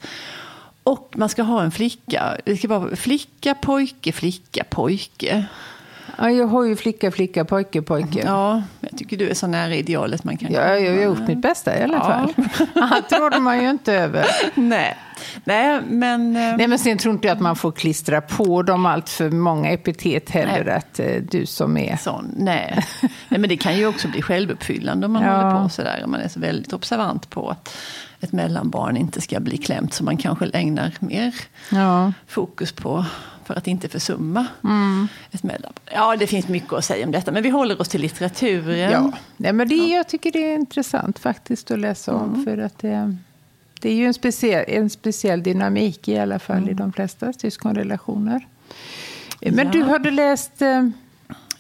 Och 0.83 1.13
man 1.17 1.29
ska 1.29 1.43
ha 1.43 1.63
en 1.63 1.71
flicka. 1.71 2.37
Det 2.45 2.57
ska 2.57 2.69
vara 2.69 2.97
flicka, 2.97 3.55
pojke, 3.55 4.13
flicka, 4.13 4.65
pojke. 4.71 5.45
Ja, 6.19 6.31
jag 6.31 6.47
har 6.47 6.65
ju 6.65 6.77
flicka, 6.77 7.11
flicka, 7.11 7.45
pojke, 7.45 7.83
pojke. 7.83 8.23
Ja, 8.25 8.63
jag 8.81 8.99
tycker 8.99 9.17
du 9.17 9.29
är 9.29 9.35
så 9.35 9.47
nära 9.47 9.75
idealet 9.75 10.25
man 10.25 10.37
kan 10.37 10.53
Ja, 10.53 10.77
jag 10.79 10.95
har 10.97 11.03
gjort 11.03 11.29
mitt 11.29 11.39
bästa 11.39 11.79
i 11.79 11.83
alla 11.83 12.01
fall. 12.01 12.35
Allt 12.75 13.13
råder 13.13 13.41
man 13.41 13.63
ju 13.63 13.71
inte 13.71 13.95
över. 13.95 14.27
Nej. 14.55 14.97
Nej, 15.45 15.81
men... 15.89 16.37
eh, 16.37 16.57
Nej, 16.57 16.69
men 16.69 16.79
sen 16.79 16.99
tror 16.99 17.15
inte 17.15 17.27
jag 17.29 17.35
att 17.35 17.41
man 17.41 17.57
får 17.57 17.73
klistra 17.73 18.21
på 18.21 18.63
dem 18.63 18.87
allt 18.87 19.09
för 19.09 19.31
många 19.31 19.71
epitet 19.71 20.31
heller. 20.31 20.65
Nej. 20.65 20.75
Att 20.75 20.99
eh, 21.01 21.23
du 21.31 21.47
som 21.47 21.77
är... 21.77 21.97
Sån, 21.97 22.35
nej. 22.37 22.85
nej, 23.29 23.41
men 23.41 23.49
det 23.49 23.57
kan 23.57 23.77
ju 23.77 23.87
också 23.87 24.09
bli 24.09 24.23
självuppfyllande 24.23 25.07
om 25.07 25.13
man 25.13 25.23
Ja. 25.23 25.37
håller 25.41 25.63
på 25.63 25.69
sådär. 25.69 26.01
Om 26.05 26.11
man 26.11 26.21
är 26.21 26.29
så 26.29 26.41
väldigt 26.41 26.73
observant 26.73 27.31
på 27.31 27.51
att 27.51 27.77
ett 28.21 28.33
mellanbarn 28.33 28.97
inte 28.97 29.21
ska 29.21 29.41
bli 29.41 29.57
klämt. 29.59 29.95
Så 29.95 30.05
man 30.05 30.17
kanske 30.17 30.47
ägnar 30.53 30.93
mer 31.01 31.35
Ja. 31.71 32.13
fokus 32.27 32.73
på 32.73 33.05
för 33.49 33.55
att 33.55 33.67
inte 33.67 33.89
försumma 33.89 34.47
Mm. 34.65 35.09
ett 35.31 35.43
mellanbarn. 35.43 35.73
Ja, 35.93 36.17
det 36.17 36.27
finns 36.27 36.49
mycket 36.49 36.73
att 36.73 36.85
säga 36.85 37.07
om 37.07 37.13
detta. 37.13 37.33
Men 37.33 37.43
vi 37.43 37.49
håller 37.51 37.81
oss 37.81 37.89
till 37.89 38.01
litteraturen. 38.01 38.91
Ja. 38.93 39.13
Nej, 39.37 39.53
men 39.53 39.69
det, 39.69 39.75
jag 39.75 40.09
tycker 40.09 40.33
det 40.33 40.51
är 40.51 40.55
intressant 40.55 41.19
faktiskt 41.19 41.71
att 41.71 41.79
läsa 41.79 42.15
om. 42.15 42.33
Mm. 42.35 42.45
För 42.45 42.59
att 42.59 42.79
det, 42.79 43.17
det 43.81 43.89
är 43.91 43.95
ju 43.95 44.07
en 44.07 44.15
speciell, 44.15 44.65
en 44.69 44.91
speciell 44.91 45.43
dynamik 45.43 46.09
i 46.09 46.19
alla 46.19 46.39
fall 46.39 46.71
i 46.71 46.75
de 46.75 46.93
flesta 46.93 47.33
syskonrelationer. 47.33 48.47
Men 49.41 49.53
Mm. 49.55 49.67
Ja. 49.67 49.73
du 49.73 49.83
hade 49.83 50.11
läst... 50.11 50.63
Eh, 50.63 50.89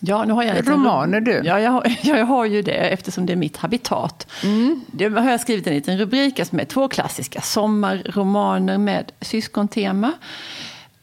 Ja, 0.00 0.24
nu 0.24 0.32
har 0.32 0.42
jag 0.42 0.68
Romaner, 0.68 1.20
du. 1.20 1.40
Ja, 1.44 1.60
jag 1.60 1.70
har, 1.70 1.86
ja, 2.02 2.16
jag 2.18 2.26
har 2.26 2.44
ju 2.44 2.62
det 2.62 2.72
eftersom 2.72 3.26
det 3.26 3.32
är 3.32 3.36
mitt 3.36 3.56
habitat. 3.56 4.26
Mm. 4.44 4.80
Det 4.86 5.08
har 5.08 5.30
jag 5.30 5.40
skrivit 5.40 5.66
en 5.66 5.74
liten 5.74 5.98
rubrik 5.98 6.40
som 6.46 6.60
är 6.60 6.64
två 6.64 6.88
klassiska 6.88 7.40
sommarromaner 7.40 8.78
med 8.78 9.12
syskontema. 9.20 10.12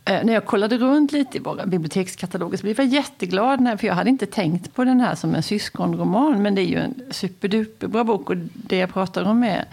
Eh, 0.05 0.23
när 0.23 0.33
jag 0.33 0.45
kollade 0.45 0.77
runt 0.77 1.11
lite 1.11 1.37
i 1.37 1.39
våra 1.39 1.65
bibliotekskataloger 1.65 2.57
så 2.57 2.63
blev 2.63 2.79
jag 2.79 2.87
jätteglad. 2.87 3.61
När, 3.61 3.77
för 3.77 3.87
jag 3.87 3.93
hade 3.93 4.09
inte 4.09 4.25
tänkt 4.25 4.73
på 4.73 4.83
den 4.83 4.99
här 4.99 5.15
som 5.15 5.35
en 5.35 5.43
syskonroman. 5.43 6.41
Men 6.41 6.55
det 6.55 6.61
är 6.61 6.65
ju 6.65 6.79
en 6.79 7.01
superduperbra 7.11 8.03
bok. 8.03 8.29
Och 8.29 8.37
det 8.53 8.77
jag 8.77 8.93
pratar 8.93 9.23
om 9.23 9.43
är 9.43 9.65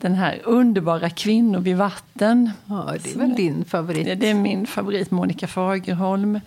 den 0.00 0.14
här 0.14 0.40
underbara 0.44 1.10
Kvinnor 1.10 1.60
vid 1.60 1.76
vatten. 1.76 2.50
ja, 2.66 2.94
det 3.02 3.14
är 3.14 3.18
väl 3.18 3.34
din 3.34 3.64
favorit. 3.64 4.06
Det, 4.06 4.14
det 4.14 4.30
är 4.30 4.34
min 4.34 4.66
favorit, 4.66 5.10
Monica 5.10 5.46
Fagerholm, 5.46 6.40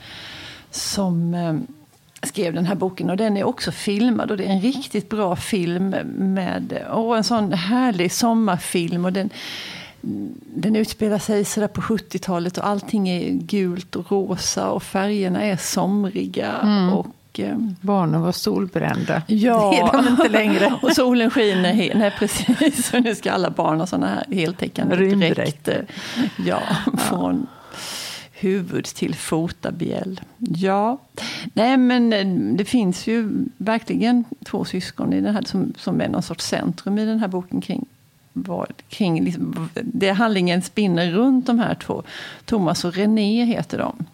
som 0.71 1.33
eh, 1.33 1.53
skrev 2.27 2.53
den 2.53 2.65
här 2.65 2.75
boken. 2.75 3.09
Och 3.09 3.17
den 3.17 3.37
är 3.37 3.43
också 3.43 3.71
filmad 3.71 4.31
och 4.31 4.37
det 4.37 4.45
är 4.45 4.53
en 4.53 4.61
riktigt 4.61 5.09
bra 5.09 5.35
film 5.35 5.89
med 6.15 6.85
åh, 6.93 7.17
en 7.17 7.23
sån 7.23 7.53
härlig 7.53 8.11
sommarfilm. 8.11 9.05
Och 9.05 9.13
den, 9.13 9.29
den 10.01 10.75
utspelar 10.75 11.19
sig 11.19 11.45
sådär 11.45 11.67
på 11.67 11.81
70-talet 11.81 12.57
och 12.57 12.67
allting 12.67 13.09
är 13.09 13.29
gult 13.31 13.95
och 13.95 14.11
rosa 14.11 14.69
och 14.69 14.83
färgerna 14.83 15.41
är 15.41 15.57
somriga. 15.57 16.55
Och, 16.93 17.39
eh, 17.39 17.57
Barnen 17.81 18.21
var 18.21 18.31
solbrända. 18.31 19.21
Ja. 19.27 19.71
Det 19.71 19.97
är 19.97 20.03
de 20.03 20.07
inte 20.07 20.29
längre. 20.29 20.79
och 20.81 20.91
solen 20.91 21.29
skiner. 21.29 21.91
Nej, 21.95 22.15
precis. 22.19 22.93
Och 22.93 23.01
nu 23.03 23.15
ska 23.15 23.31
alla 23.31 23.49
barn 23.49 23.79
ha 23.79 23.87
såna 23.87 24.07
här 24.07 24.25
heltäckande 24.35 24.95
dräkter. 25.29 25.85
Ja, 26.45 26.61
från 26.97 27.47
huvud 28.39 28.85
till 28.85 29.15
fotabjäll. 29.15 30.21
Ja, 30.37 30.97
nej 31.53 31.77
men 31.77 32.13
eh, 32.13 32.55
det 32.55 32.65
finns 32.65 33.07
ju 33.07 33.29
verkligen 33.57 34.23
två 34.45 34.65
syskon 34.65 35.13
i 35.13 35.21
den 35.21 35.33
här 35.35 35.43
som, 35.45 35.73
som 35.77 36.01
är 36.01 36.09
någon 36.09 36.23
sorts 36.23 36.45
centrum 36.45 36.97
i 36.97 37.05
den 37.05 37.19
här 37.19 37.27
boken 37.27 37.61
kring 37.61 37.85
vad, 38.33 38.73
kring 38.89 39.23
liksom, 39.23 39.69
det 39.75 40.09
handlingen 40.09 40.61
spinner 40.61 41.11
runt 41.11 41.45
de 41.45 41.59
här 41.59 41.75
två. 41.75 42.03
Thomas 42.45 42.85
och 42.85 42.93
René 42.93 43.45
heter 43.45 43.77
de. 43.77 44.05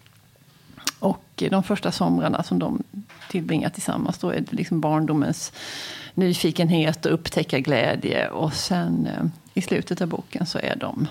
Och 0.98 1.42
de 1.50 1.62
första 1.62 1.92
somrarna 1.92 2.42
som 2.42 2.58
de 2.58 2.82
tillbringar 3.30 3.68
tillsammans, 3.68 4.18
då 4.18 4.30
är 4.30 4.40
det 4.40 4.52
liksom 4.52 4.80
barndomens 4.80 5.52
nyfikenhet 6.14 7.06
och 7.06 7.14
upptäcka 7.14 7.60
glädje. 7.60 8.28
Och 8.28 8.52
sen 8.52 9.06
eh, 9.06 9.26
i 9.54 9.62
slutet 9.62 10.00
av 10.00 10.08
boken 10.08 10.46
så 10.46 10.58
är 10.58 10.76
de 10.76 11.08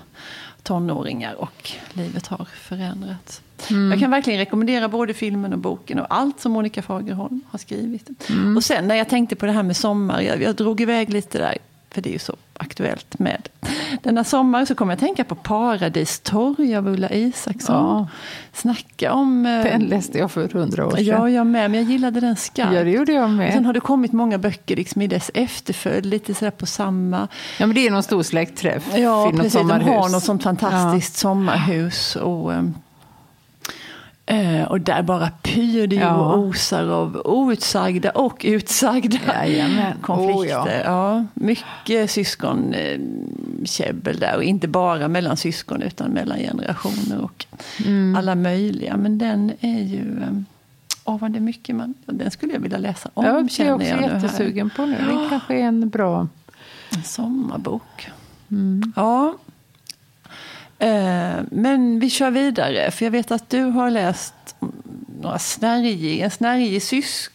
tonåringar 0.62 1.34
och 1.34 1.70
livet 1.92 2.26
har 2.26 2.44
förändrats. 2.44 3.42
Mm. 3.70 3.90
Jag 3.90 4.00
kan 4.00 4.10
verkligen 4.10 4.38
rekommendera 4.38 4.88
både 4.88 5.14
filmen 5.14 5.52
och 5.52 5.58
boken 5.58 5.98
och 5.98 6.06
allt 6.10 6.40
som 6.40 6.52
Monica 6.52 6.82
Fagerholm 6.82 7.40
har 7.48 7.58
skrivit. 7.58 8.30
Mm. 8.30 8.56
Och 8.56 8.64
sen 8.64 8.88
när 8.88 8.94
jag 8.94 9.08
tänkte 9.08 9.36
på 9.36 9.46
det 9.46 9.52
här 9.52 9.62
med 9.62 9.76
sommar, 9.76 10.20
jag, 10.20 10.42
jag 10.42 10.54
drog 10.54 10.80
iväg 10.80 11.10
lite 11.10 11.38
där 11.38 11.58
för 11.90 12.02
det 12.02 12.10
är 12.10 12.12
ju 12.12 12.18
så 12.18 12.36
aktuellt 12.58 13.18
med 13.18 13.48
denna 14.02 14.24
sommar. 14.24 14.64
Så 14.64 14.74
kommer 14.74 14.92
jag 14.92 15.00
tänka 15.00 15.24
på 15.24 15.34
Paradistorg 15.34 16.76
av 16.76 16.88
Ulla 16.88 17.10
Isaksson. 17.10 17.76
Ja. 17.76 18.08
Snacka 18.52 19.12
om... 19.12 19.46
Eh, 19.46 19.62
den 19.62 19.82
läste 19.82 20.18
jag 20.18 20.30
för 20.30 20.48
hundra 20.48 20.86
år 20.86 20.90
sedan. 20.90 21.04
Ja, 21.04 21.30
jag 21.30 21.46
med. 21.46 21.70
Men 21.70 21.80
jag 21.80 21.90
gillade 21.90 22.20
den 22.20 22.36
skarpt. 22.36 22.74
Ja, 22.74 22.84
det 22.84 22.90
gjorde 22.90 23.12
jag 23.12 23.30
med. 23.30 23.52
sen 23.52 23.64
har 23.64 23.72
det 23.72 23.80
kommit 23.80 24.12
många 24.12 24.38
böcker 24.38 24.76
liksom 24.76 25.02
i 25.02 25.06
dess 25.06 25.30
efterföljd, 25.34 26.06
lite 26.06 26.34
sådär 26.34 26.50
på 26.50 26.66
samma... 26.66 27.28
Ja, 27.58 27.66
men 27.66 27.74
det 27.74 27.86
är 27.86 27.90
någon 27.90 28.02
stor 28.02 28.22
släktträff. 28.22 28.96
Ja, 28.96 29.32
precis. 29.36 29.52
De 29.52 29.70
har 29.70 30.08
något 30.08 30.24
sånt 30.24 30.42
fantastiskt 30.42 31.14
ja. 31.16 31.18
sommarhus. 31.18 32.16
Och, 32.16 32.52
um, 32.52 32.74
Eh, 32.76 32.85
och 34.68 34.80
där 34.80 35.02
bara 35.02 35.30
pyr 35.42 35.86
det 35.86 35.96
ja. 35.96 36.16
och 36.16 36.38
osar 36.38 36.88
av 36.88 37.22
outsagda 37.24 38.10
och 38.10 38.42
utsagda 38.44 39.18
Jajamän. 39.26 39.92
konflikter. 40.02 40.38
Oh, 40.38 40.48
ja. 40.48 40.68
ja. 40.84 41.24
mycket 41.34 42.10
syskonkäbbel 42.10 44.18
där 44.18 44.36
och 44.36 44.42
inte 44.42 44.68
bara 44.68 45.08
mellan 45.08 45.36
syskon 45.36 45.82
utan 45.82 46.10
mellan 46.10 46.38
generationer 46.38 47.20
och 47.20 47.46
mm. 47.86 48.16
alla 48.16 48.34
möjliga. 48.34 48.96
Men 48.96 49.18
den 49.18 49.52
är 49.60 49.82
ju... 49.82 50.22
Eh, 50.22 50.28
åh, 51.04 51.18
vad 51.18 51.32
det 51.32 51.38
är 51.38 51.40
mycket 51.40 51.76
man... 51.76 51.94
Den 52.06 52.30
skulle 52.30 52.52
jag 52.52 52.60
vilja 52.60 52.78
läsa 52.78 53.10
om, 53.14 53.24
ja, 53.24 53.48
känner 53.48 53.70
jag. 53.70 53.80
är 53.80 54.14
också 54.14 54.14
jättesugen 54.14 54.70
på 54.70 54.86
nu. 54.86 54.96
Den 55.08 55.28
kanske 55.28 55.54
är 55.54 55.64
en 55.64 55.88
bra... 55.88 56.28
En 56.90 57.02
sommarbok. 57.02 58.10
Mm. 58.50 58.92
Ja, 58.96 59.34
Eh, 59.45 59.45
men 61.50 61.98
vi 62.00 62.10
kör 62.10 62.30
vidare, 62.30 62.90
för 62.90 63.04
jag 63.04 63.10
vet 63.10 63.30
att 63.30 63.50
du 63.50 63.62
har 63.62 63.90
läst 63.90 64.34
några 65.20 65.38
snärjig, 65.38 66.20
en 66.20 66.30
snärjig 66.30 66.82
sysk, 66.82 67.32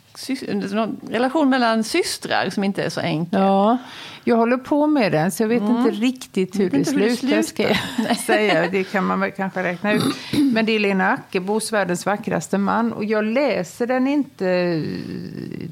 relation 1.10 1.50
mellan 1.50 1.84
systrar 1.84 2.50
som 2.50 2.64
inte 2.64 2.84
är 2.84 2.90
så 2.90 3.00
enkel. 3.00 3.42
Ja, 3.42 3.78
jag 4.24 4.38
håller 4.38 4.58
på 4.58 4.88
med 4.88 5.12
den 5.12 5.32
så 5.32 5.44
jag 5.44 5.48
vet 5.48 5.62
mm. 5.62 5.78
inte 5.78 5.92
riktigt 5.92 6.60
hur 6.60 6.70
det 6.70 6.86
slutar, 6.86 7.42
ska 7.42 7.64
jag 8.08 8.18
säga. 8.26 8.68
Det 8.72 8.84
kan 8.84 9.06
man 9.06 9.20
väl 9.20 9.32
kanske 9.32 9.64
räkna 9.64 9.94
ut. 9.94 10.04
Men 10.52 10.66
det 10.66 10.72
är 10.72 10.80
Lena 10.80 11.12
Ackebos 11.12 11.74
Världens 11.74 12.06
vackraste 12.06 12.58
man 12.58 12.94
och 12.94 13.06
jag 13.06 13.26
läser 13.26 13.88
den 13.88 14.08
inte 14.08 14.84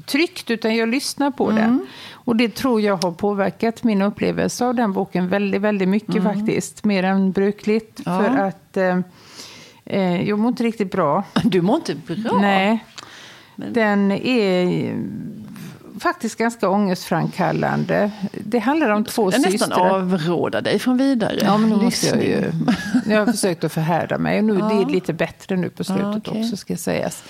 tryckt 0.06 0.50
utan 0.50 0.76
jag 0.76 0.88
lyssnar 0.88 1.30
på 1.30 1.50
mm. 1.50 1.62
den. 1.62 1.86
Och 2.12 2.36
det 2.36 2.54
tror 2.54 2.80
jag 2.80 3.04
har 3.04 3.12
påverkat 3.12 3.84
min 3.84 4.02
upplevelse 4.02 4.64
av 4.64 4.74
den 4.74 4.92
boken 4.92 5.28
väldigt, 5.28 5.60
väldigt 5.60 5.88
mycket 5.88 6.16
mm. 6.16 6.34
faktiskt. 6.34 6.84
Mer 6.84 7.02
än 7.02 7.32
brukligt. 7.32 8.00
Ja. 8.04 8.18
För 8.18 8.36
att 8.36 8.76
eh, 8.76 8.98
eh, 9.84 10.28
jag 10.28 10.38
mår 10.38 10.48
inte 10.48 10.64
riktigt 10.64 10.92
bra. 10.92 11.24
Du 11.44 11.60
mår 11.62 11.76
inte 11.76 11.94
bra? 11.94 12.38
Nej. 12.40 12.84
Men... 13.56 13.72
Den 13.72 14.10
är 14.12 14.94
faktiskt 16.00 16.38
ganska 16.38 16.68
ångestframkallande. 16.68 18.10
Det 18.32 18.58
handlar 18.58 18.90
om 18.90 19.04
två 19.04 19.30
systrar. 19.30 19.50
Jag 19.50 19.52
nästan 19.52 19.72
avråda 19.72 20.60
dig 20.60 20.78
från 20.78 20.96
vidare 20.96 21.38
Ja, 21.42 21.56
men 21.56 21.70
nu 21.70 21.76
måste 21.76 22.06
jag 22.06 22.24
ju. 22.24 22.52
Jag 23.06 23.26
har 23.26 23.32
försökt 23.32 23.64
att 23.64 23.72
förhärda 23.72 24.18
mig. 24.18 24.42
nu, 24.42 24.58
ja. 24.58 24.68
Det 24.68 24.82
är 24.82 24.86
lite 24.86 25.12
bättre 25.12 25.56
nu 25.56 25.70
på 25.70 25.84
slutet 25.84 26.04
ja, 26.04 26.16
okay. 26.16 26.42
också, 26.42 26.56
ska 26.56 26.76
sägas. 26.76 27.24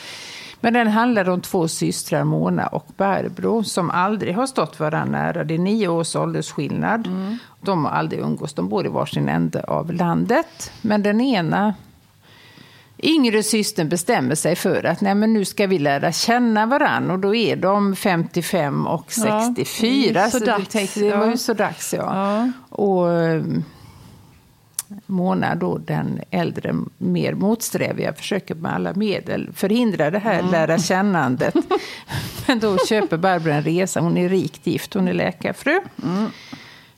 Men 0.60 0.72
den 0.72 0.88
handlar 0.88 1.28
om 1.28 1.40
två 1.40 1.68
systrar, 1.68 2.24
Mona 2.24 2.66
och 2.66 2.86
Barbro, 2.96 3.64
som 3.64 3.90
aldrig 3.90 4.34
har 4.34 4.46
stått 4.46 4.80
varandra 4.80 5.18
nära. 5.18 5.44
Det 5.44 5.54
är 5.54 5.58
nio 5.58 5.88
års 5.88 6.16
åldersskillnad. 6.16 7.06
Mm. 7.06 7.38
De 7.60 7.84
har 7.84 7.92
aldrig 7.92 8.20
umgås. 8.20 8.54
De 8.54 8.68
bor 8.68 8.86
i 8.86 8.88
varsin 8.88 9.28
ände 9.28 9.62
av 9.64 9.92
landet. 9.92 10.72
Men 10.82 11.02
den 11.02 11.20
ena 11.20 11.74
yngre 13.02 13.42
systern 13.42 13.88
bestämmer 13.88 14.34
sig 14.34 14.56
för 14.56 14.86
att 14.86 15.00
nej, 15.00 15.14
men 15.14 15.32
nu 15.32 15.44
ska 15.44 15.66
vi 15.66 15.78
lära 15.78 16.12
känna 16.12 16.66
varandra. 16.66 17.12
Och 17.12 17.18
då 17.18 17.34
är 17.34 17.56
de 17.56 17.96
55 17.96 18.86
och 18.86 19.12
64. 19.12 20.20
Ja, 20.20 20.30
så, 20.30 20.38
så 20.38 20.44
dags, 20.44 20.68
tänkte, 20.68 21.00
det 21.00 21.16
var 21.16 21.30
ju 21.30 21.36
så 21.36 21.54
dags. 21.54 21.94
Ja. 21.94 22.02
ja. 22.14 22.52
Och, 22.76 23.08
Mona, 25.06 25.54
då 25.54 25.78
den 25.78 26.20
äldre, 26.30 26.74
mer 26.98 27.34
motsträviga, 27.34 28.12
försöker 28.12 28.54
med 28.54 28.74
alla 28.74 28.94
medel 28.94 29.50
förhindra 29.54 30.10
det 30.10 30.18
här 30.18 30.38
mm. 30.38 30.50
lära 30.50 30.78
kännandet. 30.78 31.54
Men 32.46 32.58
då 32.58 32.78
köper 32.78 33.16
Barbro 33.16 33.50
en 33.52 33.62
resa. 33.62 34.00
Hon 34.00 34.16
är 34.16 34.28
rikt 34.28 34.66
gift, 34.66 34.94
hon 34.94 35.08
är 35.08 35.12
läkarfru. 35.12 35.80
Mm. 36.02 36.30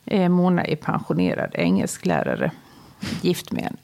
Eh, 0.04 0.28
Mona 0.28 0.64
är 0.64 0.76
pensionerad 0.76 1.50
engelsklärare, 1.54 2.50
gift 3.20 3.52
med 3.52 3.64
en 3.64 3.76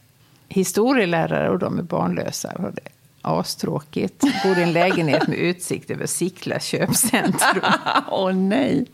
historielärare 0.49 1.51
och 1.51 1.59
de 1.59 1.79
är 1.79 1.83
barnlösa. 1.83 2.53
Och 2.53 2.73
det 2.75 2.81
är 2.81 2.93
astråkigt. 3.23 4.21
Bor 4.45 4.59
i 4.59 4.63
en 4.63 4.73
lägenhet 4.73 5.29
med 5.29 5.39
utsikt 5.39 5.91
över 5.91 6.07
Sickla 6.07 6.61
köpcentrum. 6.61 7.63
Åh 8.11 8.29
oh, 8.29 8.33
nej! 8.35 8.87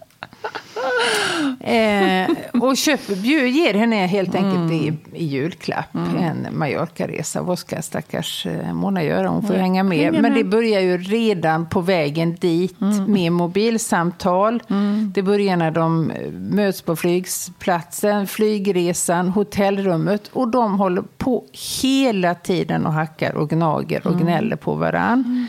Och 2.75 2.78
köper, 2.78 3.14
ger 3.47 3.75
henne 3.75 4.07
helt 4.07 4.35
enkelt 4.35 4.54
mm. 4.54 4.73
i, 4.73 4.93
i 5.12 5.25
julklapp 5.25 5.95
mm. 5.95 6.16
en 6.16 6.59
Mallorca-resa. 6.59 7.43
Vad 7.43 7.59
ska 7.59 7.83
stackars 7.83 8.47
eh, 8.47 8.73
Mona 8.73 9.02
göra? 9.04 9.28
Hon 9.28 9.43
får 9.43 9.54
mm. 9.54 9.61
hänga 9.61 9.83
med. 9.83 10.23
Men 10.23 10.35
det 10.35 10.45
börjar 10.45 10.81
ju 10.81 10.99
redan 10.99 11.69
på 11.69 11.81
vägen 11.81 12.35
dit 12.40 12.81
mm. 12.81 13.12
med 13.12 13.33
mobilsamtal. 13.33 14.62
Mm. 14.71 15.12
Det 15.14 15.23
börjar 15.23 15.57
när 15.57 15.71
de 15.71 16.11
eh, 16.11 16.31
möts 16.33 16.83
på 16.83 16.97
flygplatsen, 16.97 18.26
flygresan, 18.26 19.28
hotellrummet. 19.28 20.31
Och 20.33 20.49
de 20.49 20.78
håller 20.78 21.02
på 21.19 21.45
hela 21.83 22.35
tiden 22.35 22.87
och 22.87 22.93
hackar 22.93 23.35
och 23.35 23.50
gnager 23.50 24.07
och 24.07 24.12
mm. 24.12 24.25
gnäller 24.25 24.57
på 24.57 24.75
varann. 24.75 25.49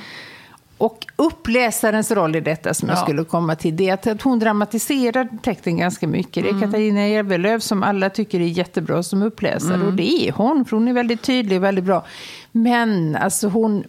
Och 0.77 1.05
uppläsarens 1.15 2.11
roll 2.11 2.35
i 2.35 2.39
detta 2.39 2.73
som 2.73 2.89
jag 2.89 2.97
skulle 2.97 3.23
komma 3.23 3.55
till, 3.55 3.75
det 3.75 3.89
är 3.89 4.11
att 4.11 4.21
hon 4.21 4.39
dramatiserar 4.39 5.27
texten 5.43 5.77
ganska 5.77 6.07
mycket. 6.07 6.43
Det 6.43 6.49
är 6.49 6.53
mm. 6.53 6.61
Katarina 6.61 7.07
Järvelöv 7.07 7.59
som 7.59 7.83
alla 7.83 8.09
tycker 8.09 8.39
är 8.39 8.45
jättebra 8.45 9.03
som 9.03 9.21
uppläsare. 9.21 9.75
Mm. 9.75 9.87
Och 9.87 9.93
det 9.93 10.27
är 10.27 10.31
hon, 10.31 10.65
för 10.65 10.77
hon 10.77 10.87
är 10.87 10.93
väldigt 10.93 11.21
tydlig 11.21 11.57
och 11.57 11.63
väldigt 11.63 11.85
bra. 11.85 12.05
Men 12.51 13.15
alltså 13.15 13.47
hon 13.47 13.83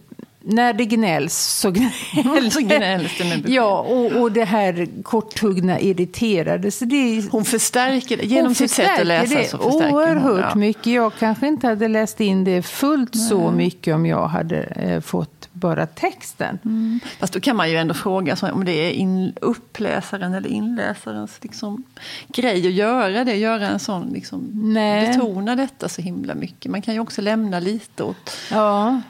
när 0.48 0.72
det 0.72 0.84
gnälls 0.84 1.34
så 1.34 1.70
gnälls, 1.70 2.54
så 2.54 2.60
gnälls 2.60 3.18
det. 3.18 3.24
Med 3.24 3.48
ja, 3.48 3.80
och, 3.80 4.22
och 4.22 4.32
det 4.32 4.44
här 4.44 5.02
korthuggna 5.02 5.80
irriterade. 5.80 6.70
Så 6.70 6.84
det, 6.84 7.24
hon 7.30 7.44
förstärker 7.44 8.16
det 8.16 8.24
genom 8.26 8.54
sitt 8.54 8.70
sätt 8.70 9.00
att 9.00 9.06
läsa. 9.06 9.34
Det 9.34 9.48
så 9.48 9.58
oerhört 9.58 10.22
hon, 10.22 10.38
ja. 10.38 10.54
mycket. 10.54 10.86
Jag 10.86 11.12
kanske 11.18 11.46
inte 11.46 11.66
hade 11.66 11.88
läst 11.88 12.20
in 12.20 12.44
det 12.44 12.62
fullt 12.62 13.14
Nej. 13.14 13.28
så 13.28 13.50
mycket 13.50 13.94
om 13.94 14.06
jag 14.06 14.28
hade 14.28 14.62
eh, 14.62 15.00
fått 15.00 15.48
bara 15.52 15.86
texten. 15.86 16.58
Mm. 16.64 17.00
Fast 17.18 17.32
då 17.32 17.40
kan 17.40 17.56
man 17.56 17.70
ju 17.70 17.76
ändå 17.76 17.94
fråga 17.94 18.36
om 18.52 18.64
det 18.64 18.72
är 18.72 18.90
in, 18.90 19.32
uppläsaren 19.40 20.34
eller 20.34 20.48
inläsarens 20.48 21.38
liksom, 21.42 21.82
grej 22.28 22.66
att 22.66 22.72
göra 22.72 23.24
det. 23.24 23.36
Göra 23.36 23.68
en 23.68 23.78
sån, 23.78 24.08
liksom, 24.12 24.74
betona 24.74 25.56
detta 25.56 25.88
så 25.88 26.02
himla 26.02 26.34
mycket. 26.34 26.70
Man 26.70 26.82
kan 26.82 26.94
ju 26.94 27.00
också 27.00 27.22
lämna 27.22 27.60
lite 27.60 28.02
åt 28.02 28.36
ja. 28.50 29.00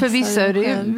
För 0.00 0.08
vissa 0.08 0.48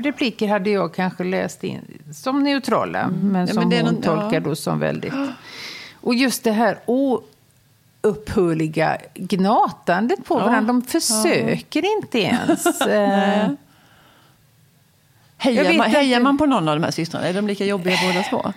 repliker 0.02 0.48
hade 0.48 0.70
jag 0.70 0.94
kanske 0.94 1.24
läst 1.24 1.64
in 1.64 1.98
som 2.12 2.42
neutrala, 2.42 3.00
mm. 3.00 3.18
men 3.20 3.48
som 3.48 3.62
ja, 3.62 3.68
men 3.68 3.86
hon 3.86 3.94
någon, 3.94 4.02
tolkar 4.02 4.32
ja. 4.32 4.40
då 4.40 4.56
som 4.56 4.78
väldigt... 4.78 5.12
Och 6.00 6.14
just 6.14 6.44
det 6.44 6.52
här 6.52 6.78
oupphörliga 8.02 8.98
gnatandet 9.14 10.24
på 10.24 10.34
ja. 10.34 10.44
varandra. 10.44 10.72
De 10.72 10.82
försöker 10.82 11.82
ja. 11.82 11.88
inte 11.96 12.18
ens. 12.18 12.80
eh, 12.86 13.50
Hejar, 15.36 15.78
man, 15.78 15.90
hejar 15.90 16.20
man 16.20 16.38
på 16.38 16.46
någon 16.46 16.68
av 16.68 16.76
de 16.76 16.84
här 16.84 16.90
systrarna? 16.90 17.28
Är 17.28 17.34
de 17.34 17.46
lika 17.46 17.64
jobbiga 17.64 17.96
båda 18.06 18.22
två? 18.22 18.52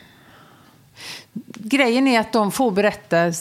Grejen 1.63 2.07
är 2.07 2.19
att 2.19 2.33
de 2.33 2.51
får 2.51 2.71
berätta 2.71 3.31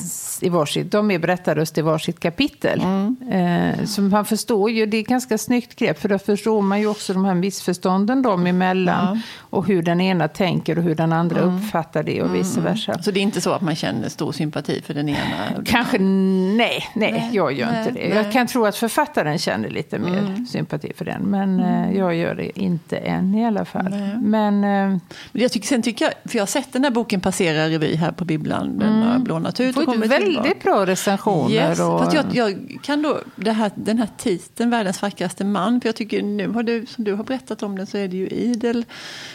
i 0.41 0.49
varsitt, 0.49 0.91
de 0.91 1.11
är 1.11 1.19
berättarröst 1.19 1.79
i 1.79 1.83
varsitt 1.83 2.21
kapitel. 2.21 2.81
Mm. 2.81 3.17
Eh, 3.31 3.85
så 3.85 4.03
man 4.03 4.25
förstår 4.25 4.71
ju, 4.71 4.87
det 4.87 4.97
är 4.97 5.01
ett 5.01 5.07
ganska 5.09 5.39
snyggt 5.39 5.77
grepp, 5.77 6.01
för 6.01 6.09
då 6.09 6.19
förstår 6.19 6.63
man 6.63 6.81
ju 6.81 6.87
också 6.87 7.13
de 7.13 7.25
här 7.25 7.35
missförstånden 7.35 8.23
dem 8.23 8.47
emellan. 8.47 9.15
Ja. 9.15 9.21
Och 9.39 9.67
hur 9.67 9.83
den 9.83 10.01
ena 10.01 10.29
tänker 10.29 10.79
och 10.79 10.85
hur 10.85 10.95
den 10.95 11.13
andra 11.13 11.41
mm. 11.41 11.57
uppfattar 11.57 12.03
det 12.03 12.23
och 12.23 12.29
mm. 12.29 12.39
vice 12.39 12.61
versa. 12.61 13.03
Så 13.03 13.11
det 13.11 13.21
är 13.21 13.23
inte 13.23 13.41
så 13.41 13.53
att 13.53 13.63
man 13.63 13.77
känner 13.77 14.09
stor 14.09 14.33
sympati 14.33 14.83
för 14.87 14.95
den 14.95 15.09
ena? 15.09 15.19
Kanske, 15.65 15.99
nej, 15.99 16.57
nej, 16.57 17.13
nej 17.13 17.31
jag 17.33 17.53
gör 17.53 17.67
nej, 17.67 17.79
inte 17.79 17.91
det. 18.01 18.09
Nej. 18.09 18.17
Jag 18.17 18.33
kan 18.33 18.47
tro 18.47 18.67
att 18.67 18.77
författaren 18.77 19.39
känner 19.39 19.69
lite 19.69 19.99
mer 19.99 20.19
mm. 20.19 20.47
sympati 20.47 20.93
för 20.97 21.05
den. 21.05 21.23
Men 21.23 21.61
eh, 21.61 21.83
mm. 21.83 21.97
jag 21.97 22.15
gör 22.15 22.35
det 22.35 22.61
inte 22.61 22.97
än 22.97 23.35
i 23.35 23.47
alla 23.47 23.65
fall. 23.65 23.95
Men, 24.23 24.55
eh, 24.55 24.99
men 25.33 25.43
jag 25.43 25.53
tycker, 25.53 25.67
sen 25.67 25.83
tycker 25.83 26.05
jag, 26.05 26.15
för 26.31 26.39
jag 26.39 26.43
har 26.43 26.47
sett 26.47 26.73
den 26.73 26.85
här 26.85 26.91
boken 26.91 27.21
passera 27.21 27.69
revy 27.83 27.97
här 27.97 28.13
på 28.13 28.25
bibblan. 28.25 28.79
Den 28.79 29.03
har 29.03 29.19
lånat 29.19 29.61
ut 29.61 29.77
och 29.77 29.85
kommit 29.85 30.11
väldigt 30.11 30.63
bra 30.63 30.87
recensioner. 30.87 31.55
Yes. 31.55 31.81
Och, 31.81 31.99
Fast 31.99 32.13
jag, 32.13 32.25
jag 32.33 32.79
kan 32.83 33.03
då, 33.03 33.19
det 33.37 33.53
här, 33.53 33.71
den 33.75 33.99
här 33.99 34.09
titeln, 34.17 34.71
Världens 34.71 35.03
vackraste 35.03 35.45
man, 35.45 35.81
för 35.81 35.89
jag 35.89 35.97
tycker 35.97 36.23
nu 36.23 36.49
har 36.49 36.63
du, 36.63 36.87
som 36.87 37.05
du 37.05 37.15
har 37.15 37.25
berättat 37.25 37.63
om 37.63 37.77
den 37.79 37.87
så 37.87 37.99
är 37.99 38.09
det 38.09 38.17
ju 38.17 38.27
idel. 38.29 38.85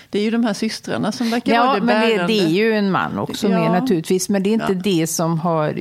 Det 0.09 0.19
är 0.19 0.23
ju 0.23 0.31
de 0.31 0.43
här 0.43 0.53
systrarna 0.53 1.11
som 1.11 1.29
verkar 1.29 1.59
vara 1.59 1.67
ja, 1.67 1.73
det 1.79 1.85
men 1.85 2.01
det, 2.01 2.15
bärande. 2.15 2.33
det 2.33 2.39
är 2.39 2.47
ju 2.49 2.73
en 2.73 2.91
man 2.91 3.19
också 3.19 3.47
Ja. 3.49 3.59
med 3.59 3.81
naturligtvis. 3.81 4.29
Men 4.29 4.43
det 4.43 4.49
är 4.49 4.53
inte 4.53 4.73
Ja. 4.73 4.79
det 4.83 5.07
som 5.07 5.39
har 5.39 5.73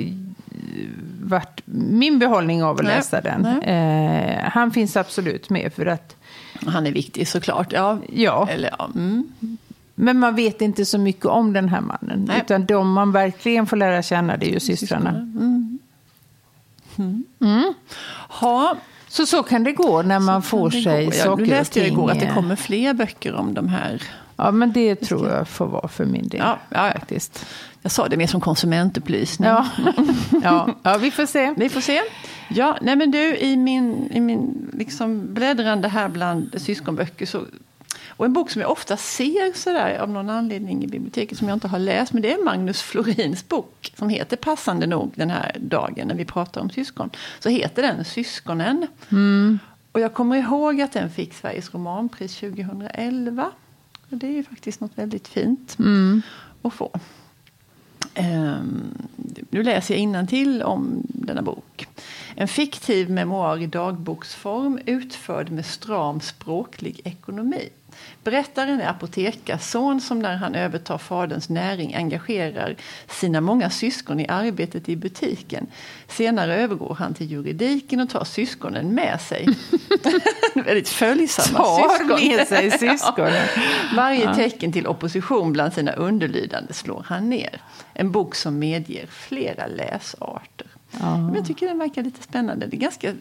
varit 1.22 1.60
min 1.64 2.18
behållning 2.18 2.64
av 2.64 2.76
att 2.76 2.82
Nej, 2.84 2.96
läsa 2.96 3.20
den. 3.20 3.46
Eh, 3.62 4.40
han 4.50 4.70
finns 4.70 4.96
absolut 4.96 5.50
med 5.50 5.72
för 5.72 5.86
att, 5.86 6.16
Han 6.66 6.86
är 6.86 6.92
viktig 6.92 7.28
såklart. 7.28 7.72
Ja. 7.72 7.98
ja, 8.12 8.48
Eller, 8.50 8.70
ja. 8.78 8.90
Mm. 8.94 9.28
Men 9.98 10.18
man 10.18 10.34
vet 10.34 10.60
inte 10.62 10.84
så 10.84 10.98
mycket 10.98 11.24
om 11.26 11.52
den 11.52 11.68
här 11.68 11.80
mannen. 11.80 12.24
Nej. 12.28 12.40
Utan 12.44 12.66
de 12.66 12.92
man 12.92 13.12
verkligen 13.12 13.66
får 13.66 13.76
lära 13.76 14.02
känna 14.02 14.36
det 14.36 14.46
är 14.46 14.52
ju 14.52 14.60
systrarna. 14.60 15.10
Mm. 15.10 15.78
Mm. 17.40 17.74
Ha, 18.28 18.76
Så 19.08 19.26
så 19.26 19.42
kan 19.42 19.64
det 19.64 19.72
gå 19.72 20.02
när 20.02 20.20
man 20.20 20.42
får 20.42 20.70
det 20.70 20.82
sig. 20.82 21.04
Ja, 21.04 21.12
saker 21.12 21.42
Nu 21.42 21.48
läste 21.48 21.80
och 21.80 21.82
jag 21.82 21.88
ting. 21.88 21.98
igår 21.98 22.10
att 22.10 22.20
det 22.20 22.30
kommer 22.34 22.56
fler 22.56 22.94
böcker 22.94 23.34
om 23.34 23.54
de 23.54 23.68
här. 23.68 24.02
Ja, 24.36 24.50
men 24.50 24.72
det 24.72 24.94
tror 24.96 25.28
jag 25.28 25.48
får 25.48 25.66
vara 25.66 25.88
för 25.88 26.04
min 26.04 26.28
del. 26.28 26.40
Ja, 26.40 26.58
ja, 26.70 26.86
ja. 26.86 26.92
Faktiskt. 26.92 27.46
Jag 27.82 27.92
sa 27.92 28.08
det 28.08 28.16
mer 28.16 28.26
som 28.26 28.40
konsumentupplysning. 28.40 29.48
Ja. 29.48 29.66
ja. 30.42 30.68
ja, 30.82 30.96
vi 30.98 31.10
får 31.10 31.26
se. 31.26 31.54
Vi 31.56 31.68
får 31.68 31.80
se. 31.80 32.00
Ja, 32.48 32.78
nej 32.82 32.96
men 32.96 33.10
du, 33.10 33.36
i 33.36 33.56
min, 33.56 34.10
i 34.12 34.20
min 34.20 34.70
liksom 34.72 35.34
bläddrande 35.34 35.88
här 35.88 36.08
bland 36.08 36.54
syskonböcker 36.56 37.26
så 37.26 37.40
och 38.16 38.26
en 38.26 38.32
bok 38.32 38.50
som 38.50 38.62
jag 38.62 38.70
ofta 38.70 38.96
ser 38.96 39.52
sådär 39.58 39.98
av 39.98 40.10
någon 40.10 40.30
anledning 40.30 40.84
i 40.84 40.86
biblioteket 40.86 41.38
som 41.38 41.48
jag 41.48 41.56
inte 41.56 41.68
har 41.68 41.78
läst. 41.78 42.12
Men 42.12 42.22
det 42.22 42.32
är 42.32 42.44
Magnus 42.44 42.82
Florins 42.82 43.48
bok 43.48 43.92
som 43.98 44.08
heter 44.08 44.36
passande 44.36 44.86
nog 44.86 45.12
den 45.14 45.30
här 45.30 45.56
dagen 45.60 46.08
när 46.08 46.14
vi 46.14 46.24
pratar 46.24 46.60
om 46.60 46.70
syskon. 46.70 47.10
Så 47.40 47.48
heter 47.48 47.82
den 47.82 48.04
Syskonen. 48.04 48.86
Och 49.92 50.00
jag 50.00 50.14
kommer 50.14 50.36
ihåg 50.36 50.80
att 50.80 50.92
den 50.92 51.10
fick 51.10 51.34
Sveriges 51.34 51.74
romanpris 51.74 52.36
2011. 52.36 53.50
Och 54.10 54.16
det 54.16 54.26
är 54.26 54.32
ju 54.32 54.44
faktiskt 54.44 54.80
något 54.80 54.98
väldigt 54.98 55.28
fint 55.28 55.76
att 56.62 56.72
få. 56.72 57.00
Ehm, 58.14 59.08
nu 59.50 59.62
läser 59.62 59.94
jag 59.94 60.28
till 60.28 60.62
om 60.62 61.02
denna 61.08 61.42
bok. 61.42 61.88
En 62.34 62.48
fiktiv 62.48 63.10
memoar 63.10 63.62
i 63.62 63.66
dagboksform 63.66 64.78
utförd 64.86 65.50
med 65.50 65.66
stram 65.66 66.20
språklig 66.20 67.00
ekonomi. 67.04 67.68
Berättaren 68.24 68.80
är 68.80 68.88
apotekarson 68.88 70.00
som 70.00 70.18
när 70.18 70.36
han 70.36 70.54
övertar 70.54 70.98
faderns 70.98 71.48
näring 71.48 71.94
engagerar 71.94 72.76
sina 73.08 73.40
många 73.40 73.70
syskon 73.70 74.20
i 74.20 74.28
arbetet 74.28 74.88
i 74.88 74.96
butiken. 74.96 75.66
Senare 76.08 76.56
övergår 76.56 76.94
han 76.94 77.14
till 77.14 77.30
juridiken 77.30 78.00
och 78.00 78.10
tar 78.10 78.24
syskonen 78.24 78.94
med 78.94 79.20
sig. 79.20 79.48
Väldigt 80.54 80.88
följsamma 80.88 81.58
Tar 81.58 81.88
syskon. 81.98 82.28
med 82.36 82.46
sig 82.48 82.70
syskonen. 82.78 83.46
Varje 83.96 84.34
tecken 84.34 84.72
till 84.72 84.86
opposition 84.86 85.52
bland 85.52 85.72
sina 85.72 85.92
underlydande 85.92 86.72
slår 86.72 87.04
han 87.08 87.30
ner. 87.30 87.60
En 87.94 88.10
bok 88.12 88.34
som 88.34 88.58
medger 88.58 89.06
flera 89.06 89.66
läsarter. 89.66 90.66
Men 91.00 91.34
jag 91.34 91.46
tycker 91.46 91.66
den 91.68 91.78
verkar 91.78 92.02
lite 92.02 92.22
spännande. 92.22 92.66
Det 92.66 92.76
är 92.76 92.80
ganska 92.80 93.12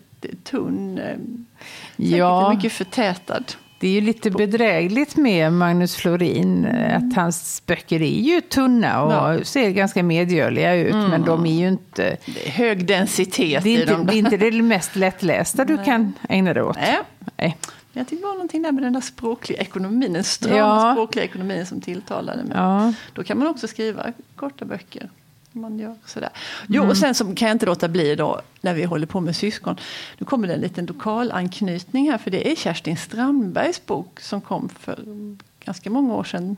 tunn, 0.44 0.98
eh, 0.98 1.04
säkert 1.06 2.18
Ja. 2.18 2.54
mycket 2.54 2.72
förtätad. 2.74 3.44
Det 3.80 3.88
är 3.88 3.92
ju 3.92 4.02
lite 4.02 4.32
bedrägligt 4.32 5.16
med 5.16 5.54
Magnus 5.54 5.96
Florin. 5.96 6.66
eh, 6.66 6.98
Att 6.98 7.16
hans 7.16 7.64
böcker 7.66 8.02
är 8.02 8.20
ju 8.22 8.42
tunna 8.42 9.04
och 9.04 9.12
Ja. 9.40 9.44
ser 9.44 9.70
ganska 9.70 10.04
medgörliga 10.04 10.76
ut. 10.76 10.94
Men 10.96 11.22
de 11.26 11.46
är 11.46 11.60
ju 11.60 11.68
inte... 11.68 12.18
Det 12.26 12.48
är 12.48 12.52
hög 12.52 12.86
densitet 12.88 13.64
Det 13.64 13.70
är 13.70 13.78
i 13.78 13.82
inte 13.82 13.94
dem. 13.94 14.06
det, 14.06 14.14
är 14.14 14.18
inte 14.18 14.38
det 14.38 14.52
mest 14.52 14.96
lättlästa 14.96 15.66
du 15.66 15.78
kan 15.84 16.14
ägna 16.30 16.54
dig 16.54 16.64
åt. 16.64 16.76
Nej. 16.76 17.00
Nej. 17.38 17.58
Jag 17.94 18.08
tyckte 18.08 18.24
det 18.24 18.28
var 18.28 18.34
någonting 18.34 18.62
där 18.62 18.72
med 18.72 18.84
den 18.84 18.94
där 18.94 19.02
språkliga 19.02 19.60
ekonomin, 19.62 20.14
den 20.14 20.24
stram 20.24 20.58
Ja. 20.58 20.92
språkliga 20.94 21.26
ekonomin 21.26 21.66
som 21.66 21.82
tilltalade 21.82 22.44
mig. 22.44 22.54
Ja. 22.58 22.94
Då 23.14 23.24
kan 23.24 23.38
man 23.40 23.48
också 23.48 23.68
skriva 23.68 24.06
korta 24.36 24.66
böcker. 24.66 25.10
Man 25.56 25.80
gör 25.80 25.96
sådär. 26.06 26.30
Jo, 26.68 26.82
Mm. 26.82 26.90
och 26.90 26.98
sen 26.98 27.16
så 27.16 27.36
kan 27.36 27.48
jag 27.48 27.56
inte 27.56 27.66
låta 27.66 27.88
bli 27.88 28.16
då, 28.16 28.42
när 28.62 28.74
vi 28.74 28.84
håller 28.84 29.08
på 29.08 29.22
med 29.22 29.36
syskon. 29.36 29.76
Nu 30.18 30.26
kommer 30.26 30.48
det 30.48 30.54
en 30.54 30.62
liten 30.62 30.86
lokal 30.86 31.32
anknytning 31.32 32.12
här, 32.12 32.18
för 32.18 32.32
det 32.32 32.52
är 32.52 32.56
Kerstin 32.56 32.98
Strandbergs 32.98 33.86
bok 33.86 34.20
som 34.20 34.42
kom 34.42 34.70
för 34.80 35.00
ganska 35.66 35.90
många 35.90 36.14
år 36.16 36.24
sedan. 36.24 36.58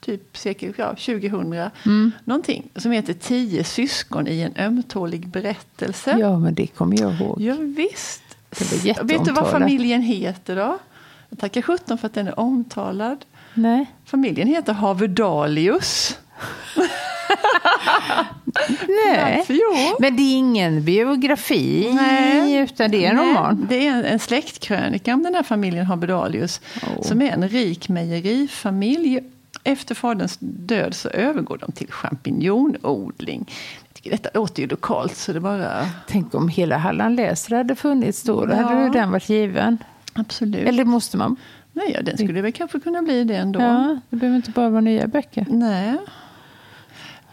Typ 0.00 0.36
sekel, 0.36 0.72
ja, 0.76 0.94
2000 0.94 1.70
Mm. 1.86 2.12
någonting. 2.24 2.68
Som 2.76 2.92
heter 2.92 3.12
Tio 3.12 3.64
syskon 3.64 4.28
i 4.28 4.40
en 4.40 4.54
ömtålig 4.56 5.28
berättelse. 5.28 6.16
ja, 6.20 6.38
men 6.38 6.54
det 6.54 6.66
kommer 6.66 7.00
jag 7.00 7.12
ihåg. 7.20 7.40
Ja, 7.40 7.54
visst. 7.58 8.22
Det 8.50 8.96
var 8.96 9.04
Vet 9.04 9.24
du 9.24 9.32
vad 9.32 9.50
familjen 9.50 10.02
heter 10.02 10.56
då? 10.56 10.78
Jag 11.28 11.38
tackar 11.38 11.62
sjutton 11.62 11.98
för 11.98 12.06
att 12.06 12.14
den 12.14 12.28
är 12.28 12.40
omtalad. 12.40 13.24
Nej. 13.54 13.86
Familjen 14.04 14.48
heter 14.48 14.72
Haverdalius. 14.72 16.18
Nej. 18.88 19.36
Varför? 19.36 19.54
Jo. 19.54 19.96
Men 19.98 20.16
det 20.16 20.22
är 20.22 20.36
ingen 20.36 20.84
biografi, 20.84 21.90
Nej. 21.94 22.56
utan 22.56 22.90
det 22.90 23.04
är 23.04 23.10
en 23.10 23.16
Nej, 23.16 23.28
roman. 23.30 23.66
Det 23.70 23.86
är 23.86 23.90
en, 23.92 24.04
en 24.04 24.18
släktkrönika 24.18 25.14
om 25.14 25.22
den 25.22 25.34
här 25.34 25.42
familjen 25.42 25.86
Haverdalius. 25.86 26.60
Åh. 26.82 27.02
Som 27.02 27.22
är 27.22 27.30
en 27.30 27.48
rik 27.48 27.88
mejerifamilj. 27.88 29.20
Efter 29.64 29.94
faderns 29.94 30.36
död 30.40 30.94
så 30.94 31.08
övergår 31.08 31.58
de 31.58 31.72
till 31.72 31.92
champinjonodling. 31.92 33.50
Detta 34.04 34.28
låter 34.34 34.62
ju 34.62 34.68
lokalt 34.68 35.16
så 35.16 35.32
det 35.32 35.40
bara... 35.40 35.86
Tänk 36.08 36.34
om 36.34 36.48
hela 36.48 36.76
Halland 36.76 37.16
läser 37.16 37.56
hade 37.56 37.74
funnits 37.74 38.22
då. 38.22 38.46
Då 38.46 38.52
Ja. 38.54 38.62
hade 38.62 38.82
ju 38.84 38.88
den 38.90 39.10
varit 39.10 39.28
given. 39.28 39.78
Absolut. 40.12 40.68
Eller 40.68 40.84
måste 40.84 41.16
man? 41.16 41.36
Nej, 41.72 41.92
ja, 41.94 42.02
den 42.02 42.18
skulle 42.18 42.42
väl 42.42 42.52
kanske 42.52 42.80
kunna 42.80 43.02
bli 43.02 43.24
det 43.24 43.36
ändå. 43.36 43.60
Ja, 43.60 43.98
det 44.10 44.16
behöver 44.16 44.36
inte 44.36 44.50
bara 44.50 44.68
vara 44.68 44.80
nya 44.80 45.06
böcker. 45.06 45.46
Nej. 45.50 45.94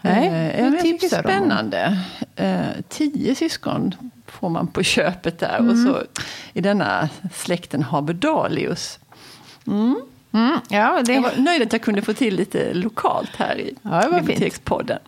Nej, 0.02 0.28
Eh, 0.28 0.60
jag 0.64 0.74
jag 0.74 0.80
tycker 0.80 1.08
spännande. 1.08 1.98
Eh, 2.36 2.62
tio 2.88 3.34
syskon 3.34 3.94
får 4.26 4.48
man 4.48 4.66
på 4.66 4.82
köpet 4.82 5.38
där. 5.38 5.58
Mm. 5.58 5.70
Och 5.70 5.78
så 5.78 6.02
i 6.52 6.60
denna 6.60 7.08
släkten 7.34 7.82
Haberdalius. 7.82 8.98
Mm, 9.66 10.00
ja, 10.68 11.02
det, 11.04 11.12
Jag 11.12 11.22
var 11.22 11.32
nöjd 11.36 11.62
att 11.62 11.72
jag 11.72 11.82
kunde 11.82 12.02
få 12.02 12.12
till 12.12 12.36
lite 12.36 12.74
lokalt 12.74 13.36
här 13.36 13.58
i 13.58 13.74
Ja, 13.82 13.90
var 13.90 14.02
fint. 14.02 14.26
Bibliotekspodden. 14.26 14.98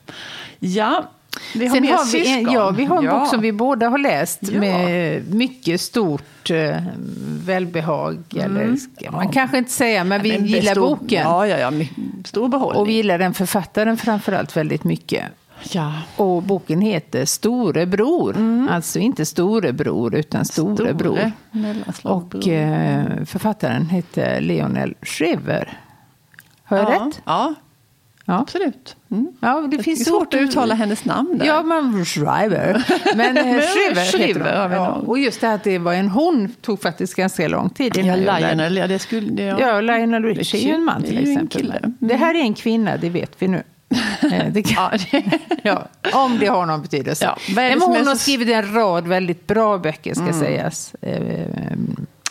Ja, 0.58 1.10
vi 1.54 1.66
har 1.66 1.74
Sen 1.74 1.82
mer 1.82 1.92
har 1.92 2.04
vi 2.12 2.18
en, 2.20 2.24
syskon. 2.36 2.52
ja, 2.54 2.70
vi 2.70 2.84
har 2.84 2.98
en 2.98 3.04
Ja. 3.04 3.18
bok 3.18 3.28
som 3.28 3.40
vi 3.40 3.52
båda 3.52 3.88
har 3.88 3.98
läst 3.98 4.38
Ja. 4.42 4.60
med 4.60 5.34
mycket 5.34 5.80
stort 5.80 6.50
eh, 6.50 6.76
välbehag. 7.44 8.18
Eller 8.36 8.76
ska 8.76 9.10
man 9.10 9.28
kanske 9.28 9.58
inte 9.58 9.70
säga, 9.70 10.04
men 10.04 10.22
vi 10.22 10.30
Mm. 10.30 10.42
Men 10.42 10.50
gillar 10.50 10.72
stor- 10.72 10.80
boken. 10.96 11.22
Ja, 11.22 11.46
ja, 11.46 11.58
ja, 11.58 11.84
stor 12.24 12.48
behållning. 12.48 12.80
Och 12.80 12.88
vi 12.88 12.92
gillar 12.92 13.18
den 13.18 13.34
författaren 13.34 13.96
framförallt 13.96 14.56
väldigt 14.56 14.84
mycket. 14.84 15.24
ja. 15.72 15.92
Och 16.16 16.42
boken 16.42 16.80
heter 16.80 17.24
Storebror. 17.24 18.36
Alltså 18.70 18.98
inte 18.98 19.26
Storebror, 19.26 20.14
utan 20.14 20.44
Storebror. 20.44 21.32
Store 21.94 22.14
Och 22.14 22.48
eh, 22.48 23.24
författaren 23.24 23.88
heter 23.88 24.40
Lionel 24.40 24.94
Shriver. 25.02 25.78
Har 26.64 26.76
jag 26.76 26.86
ja. 26.90 27.06
rätt? 27.06 27.20
Ja, 27.24 27.54
Ja. 28.24 28.38
absolut. 28.40 28.96
Mm. 29.10 29.32
ja 29.40 29.60
det 29.60 29.68
Det 29.68 29.76
är 29.76 29.82
finns 29.82 30.04
svårt 30.04 30.34
att 30.34 30.40
uttala 30.40 30.74
hennes 30.74 31.04
namn 31.04 31.38
där. 31.38 31.46
Ja, 31.46 31.62
men 31.62 32.04
Shriver. 32.04 32.84
Men 33.16 33.36
eh, 33.36 33.44
hon. 33.60 34.68
vi 34.68 34.74
ja. 34.74 34.88
Och 35.06 35.18
just 35.18 35.40
det 35.40 35.46
här 35.46 35.54
att 35.54 35.64
det 35.64 35.78
var 35.78 35.94
en 35.94 36.08
hon 36.08 36.48
tog 36.60 36.82
faktiskt 36.82 37.14
ganska 37.14 37.48
lång 37.48 37.70
tid. 37.70 37.96
Ja, 37.96 38.16
Lionel, 38.16 38.76
ja, 38.76 38.86
det 38.86 38.98
skulle... 38.98 39.30
Det, 39.30 39.42
ja. 39.42 39.60
Ja, 39.60 39.80
Lionel 39.80 40.24
Richie 40.24 40.60
är 40.60 40.66
ju 40.66 40.74
en 40.74 40.84
man 40.84 41.02
är 41.02 41.06
till 41.06 41.18
exempel. 41.18 41.74
Men 41.82 42.08
Det 42.08 42.16
här 42.16 42.34
är 42.34 42.40
en 42.40 42.54
kvinna, 42.54 42.96
det 42.96 43.08
vet 43.08 43.32
vi 43.38 43.48
nu. 43.48 43.62
Eh, 44.32 44.46
det 44.52 44.62
kan, 44.62 44.90
Ja, 45.62 45.88
om 46.12 46.38
det 46.38 46.46
har 46.46 46.66
någon 46.66 46.82
betydelse. 46.82 47.24
Ja, 47.24 47.38
är 47.48 47.54
men 47.54 47.80
hon 47.82 47.96
är 47.96 48.04
har 48.06 48.14
skrivit 48.14 48.48
en 48.48 48.74
rad 48.74 49.06
väldigt 49.06 49.46
bra 49.46 49.78
böcker, 49.78 50.14
ska 50.14 50.32
sägas. 50.32 50.94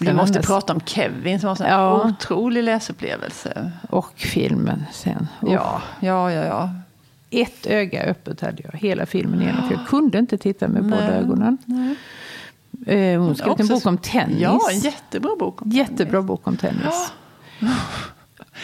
Vi 0.01 0.13
måste 0.13 0.41
prata 0.41 0.73
om 0.73 0.79
Kevin 0.85 1.39
som 1.39 1.47
var 1.47 1.65
en 1.65 1.71
Ja. 1.71 2.05
otrolig 2.09 2.63
läsupplevelse. 2.63 3.71
Och 3.89 4.13
filmen 4.15 4.83
sen. 4.91 5.27
Ja, 5.41 5.81
ja, 5.99 6.31
ja. 6.31 6.45
ja. 6.45 6.69
Ett 7.33 7.65
öga 7.67 8.03
öppet 8.03 8.41
hade 8.41 8.63
jag 8.63 8.79
hela 8.79 9.05
filmen 9.05 9.41
igenom, 9.41 9.67
för 9.67 9.75
jag 9.75 9.87
kunde 9.87 10.17
inte 10.19 10.37
titta 10.37 10.67
med 10.67 10.83
båda 10.83 11.07
Nej, 11.07 11.19
ögonen. 11.19 11.57
Eh, 12.85 13.21
hon 13.21 13.35
skrev 13.35 13.55
en 13.59 13.67
bok 13.67 13.85
om 13.85 13.97
tennis. 13.97 14.37
Ja, 14.41 14.59
en 14.71 14.79
jättebra 14.79 15.31
bok. 15.39 15.61
om 15.61 15.69
Jättebra 15.71 16.21
bok 16.21 16.47
om 16.47 16.57
tennis. 16.57 17.11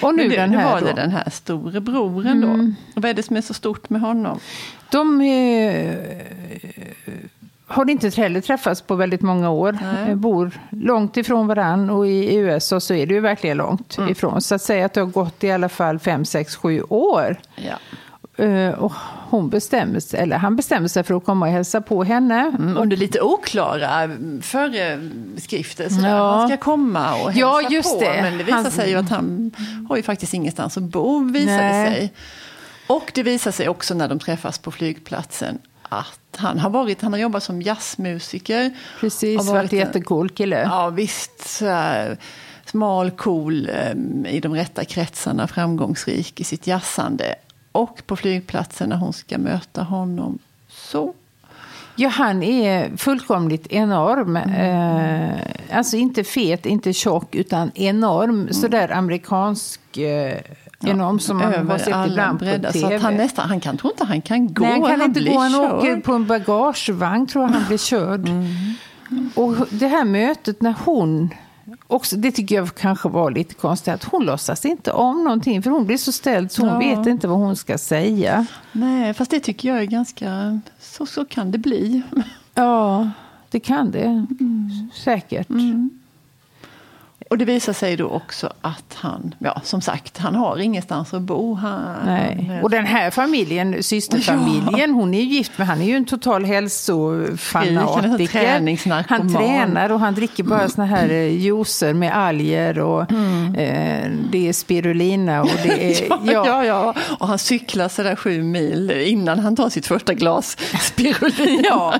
Och 0.01 0.15
nu 0.15 0.29
det, 0.29 0.35
den 0.35 0.49
nu 0.51 0.57
här 0.57 0.73
var 0.73 0.79
då. 0.79 0.85
det 0.85 0.93
den 0.93 1.11
här 1.11 1.29
store 1.29 1.79
broren 1.81 2.41
då. 2.41 2.47
Och 2.95 3.01
vad 3.01 3.05
är 3.05 3.13
det 3.13 3.23
som 3.23 3.35
är 3.37 3.41
så 3.41 3.53
stort 3.53 3.89
med 3.89 4.01
honom? 4.01 4.39
De 4.91 5.21
eh, 5.21 5.95
har 7.67 7.89
inte 7.89 8.09
heller 8.09 8.41
träffats 8.41 8.81
på 8.81 8.95
väldigt 8.95 9.21
många 9.21 9.49
år. 9.49 9.77
Nej. 10.05 10.15
Bor 10.15 10.51
långt 10.69 11.17
ifrån 11.17 11.47
varann 11.47 11.89
och 11.89 12.07
i 12.07 12.35
USA 12.35 12.79
så 12.79 12.93
är 12.93 13.05
det 13.05 13.13
ju 13.13 13.19
verkligen 13.19 13.57
långt 13.57 13.97
Mm. 13.97 14.09
ifrån. 14.09 14.41
Så 14.41 14.55
att 14.55 14.61
säga 14.61 14.85
att 14.85 14.93
det 14.93 14.99
har 14.99 15.07
gått 15.07 15.43
i 15.43 15.51
alla 15.51 15.69
fall 15.69 15.99
fem, 15.99 16.25
sex, 16.25 16.55
sju 16.55 16.81
år. 16.89 17.35
Ja. 17.55 17.73
Eh, 18.45 18.69
och 18.73 18.91
hon 19.29 19.49
bestämmer 19.49 19.99
sig, 19.99 20.19
eller 20.19 20.37
han 20.37 20.55
bestämmer 20.55 20.87
sig 20.87 21.03
för 21.03 21.13
att 21.13 21.25
komma 21.25 21.45
och 21.45 21.51
hälsa 21.51 21.81
på 21.81 22.03
henne. 22.03 22.39
Mm, 22.57 22.77
under 22.77 22.97
lite 22.97 23.21
oklara 23.21 24.09
föreskrifter. 24.41 25.89
Sådär. 25.89 26.09
Ja. 26.09 26.35
Han 26.35 26.47
ska 26.47 26.57
komma 26.57 27.13
och 27.13 27.31
hälsa 27.31 27.39
Ja, 27.39 27.61
just 27.69 27.93
på. 27.93 27.99
det. 28.05 28.19
Men 28.21 28.37
det 28.37 28.43
visar 28.43 28.57
Han- 28.57 28.71
sig 28.71 28.89
ju 28.89 28.95
att 28.95 29.09
han 29.09 29.51
har 29.89 29.97
ju 29.97 30.03
faktiskt 30.03 30.33
ingenstans 30.33 30.77
att 30.77 30.83
bo, 30.83 31.19
visar 31.23 31.51
det 31.51 31.57
Nej. 31.69 31.95
sig. 31.95 32.13
Och 32.87 33.11
det 33.13 33.23
visar 33.23 33.51
sig 33.51 33.69
också 33.69 33.93
när 33.93 34.07
de 34.07 34.19
träffas 34.19 34.57
på 34.59 34.71
flygplatsen 34.71 35.59
att 35.89 36.19
han 36.37 36.59
har, 36.59 36.69
varit, 36.69 37.01
han 37.01 37.13
har 37.13 37.19
jobbat 37.19 37.43
som 37.43 37.61
jazzmusiker. 37.61 38.71
Precis, 38.99 39.37
varit 39.37 39.49
varit 39.49 39.73
en 39.73 39.79
jättecool 39.79 40.29
kille. 40.29 40.61
Ja 40.61 40.89
visst, 40.89 41.49
så 41.49 41.65
här, 41.65 42.17
smal, 42.65 43.11
cool, 43.11 43.69
eh, 43.69 44.33
i 44.33 44.39
de 44.39 44.55
rätta 44.55 44.85
kretsarna, 44.85 45.47
framgångsrik 45.47 46.39
i 46.39 46.43
sitt 46.43 46.67
jazzande. 46.67 47.35
Och 47.71 48.01
på 48.07 48.15
flygplatsen 48.15 48.89
när 48.89 48.97
hon 48.97 49.13
ska 49.13 49.37
möta 49.37 49.83
honom 49.83 50.39
så 50.69 51.13
Ja, 51.99 52.09
han 52.09 52.43
är 52.43 52.97
fullkomligt 52.97 53.67
enorm. 53.67 54.37
Eh, 54.37 55.77
alltså 55.77 55.97
inte 55.97 56.23
fet, 56.23 56.65
inte 56.65 56.93
tjock, 56.93 57.35
utan 57.35 57.71
enorm. 57.75 58.53
Sådär 58.53 58.91
amerikansk 58.91 59.97
eh, 59.97 60.37
enorm 60.83 61.19
som 61.19 61.37
man 61.37 61.45
har 61.45 61.53
över 61.53 61.77
sett 61.77 61.93
alla 61.93 62.07
ibland 62.11 62.39
på 62.39 62.45
breddar. 62.45 62.71
tv. 62.71 62.89
Så 62.89 62.95
att 62.95 63.01
han 63.01 63.15
nästan, 63.15 63.49
han 63.49 63.59
kan, 63.59 63.77
tror 63.77 63.93
inte 63.93 64.05
han 64.05 64.21
kan 64.21 64.53
gå. 64.53 64.63
Nej, 64.63 64.81
han 64.81 64.89
kan 64.89 65.01
inte 65.01 65.21
blir 65.21 65.31
gå. 65.33 65.39
Han 65.39 65.55
åker 65.55 65.99
på 66.01 66.13
en 66.13 66.27
bagagevagn, 66.27 67.27
tror 67.27 67.43
jag 67.45 67.51
han 67.51 67.67
blir 67.67 67.77
körd. 67.77 68.27
Mm. 68.29 68.47
Och 69.35 69.55
det 69.69 69.87
här 69.87 70.05
mötet 70.05 70.61
när 70.61 70.75
hon... 70.85 71.29
Också, 71.87 72.15
det 72.15 72.31
tycker 72.31 72.55
jag 72.55 72.75
kanske 72.75 73.09
var 73.09 73.31
lite 73.31 73.53
konstigt, 73.53 73.93
att 73.93 74.03
hon 74.03 74.25
låtsas 74.25 74.65
inte 74.65 74.91
om 74.91 75.23
någonting. 75.23 75.63
För 75.63 75.69
hon 75.71 75.85
blir 75.85 75.97
så 75.97 76.11
ställd 76.11 76.51
så 76.51 76.61
hon 76.67 76.81
Ja. 76.81 76.95
vet 76.97 77.07
inte 77.07 77.27
vad 77.27 77.37
hon 77.37 77.55
ska 77.55 77.77
säga. 77.77 78.45
Nej, 78.71 79.13
fast 79.13 79.31
det 79.31 79.39
tycker 79.39 79.69
jag 79.69 79.77
är 79.77 79.85
ganska... 79.85 80.59
Så, 80.79 81.05
så 81.05 81.25
kan 81.25 81.51
det 81.51 81.57
bli. 81.57 82.01
Ja, 82.53 83.09
det 83.49 83.59
kan 83.59 83.91
det. 83.91 84.25
Säkert. 85.03 85.47
Och 87.29 87.37
det 87.37 87.45
visar 87.45 87.73
sig 87.73 87.95
då 87.97 88.07
också 88.07 88.53
att 88.61 88.93
han, 88.93 89.35
ja 89.39 89.61
som 89.63 89.81
sagt, 89.81 90.17
han 90.17 90.35
har 90.35 90.57
ingenstans 90.59 91.13
att 91.13 91.21
bo. 91.21 91.53
Han, 91.53 91.81
Nej. 92.05 92.59
Och 92.63 92.69
den 92.69 92.85
här 92.85 93.11
familjen, 93.11 93.83
systerfamiljen, 93.83 94.91
hon 94.93 95.13
är 95.13 95.17
ju 95.21 95.23
gift 95.23 95.51
men 95.55 95.67
han 95.67 95.81
är 95.81 95.85
ju 95.85 95.95
en 95.95 96.05
total 96.05 96.45
hälsofanatiker. 96.45 97.79
Han 99.09 99.33
tränar 99.33 99.91
och 99.91 99.99
han 99.99 100.13
dricker 100.15 100.43
bara 100.43 100.69
såna 100.69 100.87
här 100.87 101.09
eh, 101.09 101.35
juicer 101.37 101.93
med 101.93 102.17
alger 102.17 102.79
och 102.79 103.01
eh, 103.01 104.11
det 104.31 104.47
är 104.49 104.53
spirulina 104.53 105.41
och 105.41 105.49
det 105.63 105.83
är... 106.01 106.07
Ja, 106.09 106.43
ja, 106.47 106.65
ja. 106.65 106.93
Och 107.19 107.27
han 107.27 107.39
cyklar 107.39 107.87
sådär 107.89 108.15
sju 108.15 108.43
mil 108.43 108.91
innan 108.91 109.39
han 109.39 109.55
tar 109.55 109.69
sitt 109.69 109.85
första 109.87 110.13
glas 110.13 110.57
spirulina. 110.81 111.63
Ja. 111.69 111.93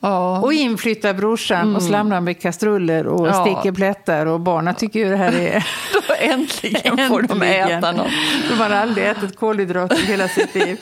ja. 0.00 0.40
Och 0.40 0.52
inflyttar 0.52 1.14
brorsan 1.14 1.76
och 1.76 1.82
slamrar 1.82 2.20
med 2.20 2.40
kastruller 2.40 3.06
och 3.06 3.26
Ja. 3.26 3.44
sticker 3.44 3.72
plättar 3.72 4.25
och 4.26 4.40
barnen 4.40 4.74
tycker 4.74 5.00
ju 5.00 5.10
det 5.10 5.16
här 5.16 5.32
är... 5.32 5.66
Då 6.08 6.14
äntligen 6.20 7.08
får 7.08 7.22
de 7.22 7.42
Äntligen. 7.42 7.78
äta 7.78 7.92
något. 7.92 8.10
De 8.48 8.54
har 8.54 8.70
aldrig 8.70 9.06
ätit 9.06 9.36
kolhydrater 9.36 9.96
hela 9.96 10.28
sitt 10.28 10.54
liv. 10.54 10.78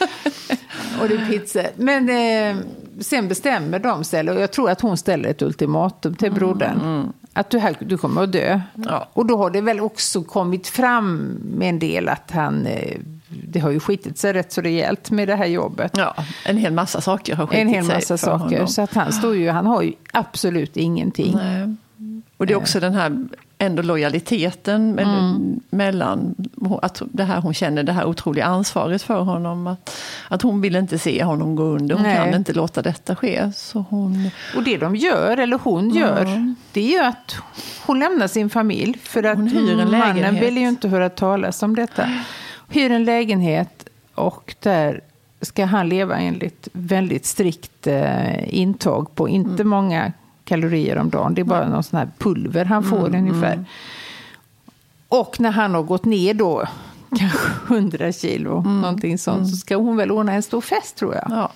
Och 1.01 1.09
det 1.09 1.15
är 1.15 1.27
pizza. 1.31 1.63
Men 1.77 2.09
eh, 2.09 2.65
sen 3.01 3.29
bestämmer 3.29 3.79
de 3.79 4.05
sig, 4.05 4.31
och 4.31 4.41
jag 4.41 4.53
tror 4.53 4.71
att 4.71 4.81
hon 4.81 4.97
ställer 4.97 5.29
ett 5.29 5.43
ultimatum 5.43 6.15
till 6.15 6.33
brodern. 6.33 7.13
Att 7.33 7.51
du, 7.51 7.59
här, 7.59 7.77
du 7.81 7.99
kommer 7.99 8.23
att 8.23 8.33
dö. 8.33 8.61
Ja. 8.75 9.09
Och 9.13 9.27
då 9.27 9.37
har 9.39 9.51
det 9.51 9.61
väl 9.61 9.81
också 9.81 10.23
kommit 10.23 10.69
fram 10.69 11.39
med 11.57 11.69
en 11.69 11.79
del 11.79 12.09
att 12.09 12.31
han... 12.31 12.67
Eh, 12.67 12.97
det 13.49 13.61
har 13.61 13.71
ju 13.71 13.81
skitit 13.81 14.19
sig 14.19 14.33
rätt 14.33 14.53
så 14.53 14.61
rejält 14.61 15.11
med 15.11 15.29
det 15.29 15.37
här 15.37 15.47
jobbet. 15.47 15.93
Ja, 15.97 16.15
en 16.45 16.57
hel 16.57 16.73
massa 16.73 17.01
saker 17.01 17.37
har 17.37 17.47
skitit 17.47 17.61
en 17.61 17.69
hel 17.69 17.85
sig 17.85 17.95
massa 17.95 18.19
saker. 18.19 18.45
honom. 18.57 18.69
Så 18.69 18.83
att 18.83 18.95
han 18.95 19.13
står 19.13 19.37
ju, 19.37 19.51
han 19.51 19.67
har 19.67 19.83
ju 19.83 19.93
absolut 20.13 20.77
ingenting. 20.77 21.35
Nej. 21.37 21.75
Och 22.37 22.47
det 22.47 22.53
är 22.53 22.57
också 22.57 22.81
den 22.81 22.95
här 22.95 23.27
ändå 23.59 23.83
lojaliteten 23.83 24.99
Mm. 24.99 25.61
mellan 25.71 26.35
att 26.83 27.03
det 27.13 27.25
här 27.25 27.41
hon 27.41 27.55
känner 27.55 27.83
det 27.83 27.93
här 27.93 28.05
otroliga 28.05 28.45
ansvaret 28.45 29.03
för 29.03 29.21
honom. 29.21 29.67
Att, 29.67 29.97
att 30.29 30.43
hon 30.43 30.61
vill 30.61 30.77
inte 30.77 30.99
se 30.99 31.25
honom 31.25 31.57
gå 31.57 31.63
under, 31.63 31.95
hon 31.95 32.03
Nej. 32.05 32.17
kan 32.17 32.35
inte 32.35 32.53
låta 32.53 32.83
detta 32.83 33.17
ske. 33.17 33.53
Så 33.57 33.85
hon, 33.91 34.31
Och 34.57 34.63
det 34.63 34.77
de 34.77 34.97
gör, 34.97 35.37
eller 35.37 35.59
hon 35.63 35.91
gör, 35.91 36.25
Ja. 36.25 36.55
det 36.73 36.81
är 36.81 36.89
ju 36.99 37.05
att 37.05 37.37
hon 37.87 37.99
lämnar 37.99 38.27
sin 38.27 38.51
familj. 38.51 38.99
För 39.03 39.23
att 39.23 39.37
Hon 39.39 39.49
hyr 39.49 39.71
en 39.81 39.91
mannen 39.91 39.91
lägenhet. 40.17 40.43
vill 40.43 40.57
ju 40.59 40.69
inte 40.69 40.89
höra 40.89 41.09
talas 41.11 41.63
om 41.63 41.75
detta. 41.77 42.09
Hyr 42.69 42.91
en 42.91 43.05
lägenhet 43.05 43.89
och 44.15 44.55
där 44.61 45.01
ska 45.41 45.65
han 45.65 45.89
leva 45.89 46.17
enligt 46.19 46.69
väldigt 46.73 47.27
strikt 47.27 47.87
eh, 47.87 48.55
intag 48.55 49.15
på 49.15 49.29
inte 49.29 49.51
Mm. 49.63 49.69
många 49.69 50.13
kalorier 50.45 50.97
om 50.99 51.11
dagen. 51.11 51.35
Det 51.35 51.41
är 51.41 51.45
bara 51.45 51.69
någon 51.69 51.83
sån 51.85 51.99
här 51.99 52.09
pulver 52.19 52.65
han 52.65 52.85
får 52.85 53.07
Mm, 53.09 53.21
ungefär. 53.29 53.65
Och 55.09 55.41
när 55.41 55.51
han 55.51 55.75
har 55.75 55.83
gått 55.83 56.05
ner 56.05 56.35
då, 56.35 56.65
kanske 57.19 57.49
100 57.75 58.13
kilo, 58.13 58.59
Mm, 58.61 58.81
någonting 58.81 59.19
sånt, 59.19 59.51
så 59.51 59.57
ska 59.57 59.77
hon 59.77 59.97
väl 59.97 60.11
ordna 60.11 60.33
en 60.33 60.43
stor 60.43 60.61
fest 60.61 60.97
tror 60.97 61.15
jag. 61.15 61.27
ja, 61.31 61.51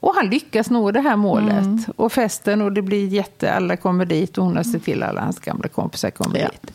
Och 0.00 0.14
han 0.14 0.30
lyckas 0.30 0.70
nå 0.70 0.90
det 0.90 1.00
här 1.00 1.16
målet. 1.16 1.88
Och 1.96 2.12
festen 2.12 2.62
och 2.62 2.72
det 2.72 2.82
blir 2.82 3.06
jätte, 3.08 3.52
alla 3.54 3.76
kommer 3.76 4.04
dit 4.04 4.38
och 4.38 4.44
hon 4.44 4.56
har 4.56 4.62
sett 4.64 4.84
till 4.84 5.02
alla 5.02 5.20
hans 5.20 5.38
gamla 5.38 5.68
kompisar 5.68 6.10
kommer 6.10 6.38
Ja. 6.38 6.48
dit. 6.48 6.72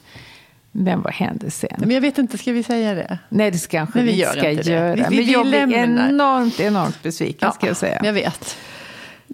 Men 0.72 1.02
vad 1.02 1.14
händer 1.14 1.50
sen? 1.50 1.70
men 1.78 1.92
jag 1.92 2.02
vet 2.02 2.18
inte, 2.18 2.38
ska 2.38 2.52
vi 2.52 2.64
säga 2.64 2.94
det? 2.94 3.20
Nej, 3.30 3.52
det 3.52 3.68
kanske 3.68 4.00
vi 4.02 4.06
vi 4.06 4.16
gör 4.18 4.32
ska 4.32 4.50
inte 4.50 4.64
det. 4.64 4.72
göra. 4.72 4.96
Vi- 4.96 5.06
vi- 5.10 5.16
Men 5.26 5.26
jag 5.34 5.46
blir 5.48 5.68
lämnar. 5.68 6.10
enormt, 6.10 6.60
enormt 6.60 7.04
besviken 7.04 7.52
ska 7.52 7.68
jag 7.68 7.78
säga. 7.78 8.02
Jag 8.04 8.14
vet. 8.14 8.58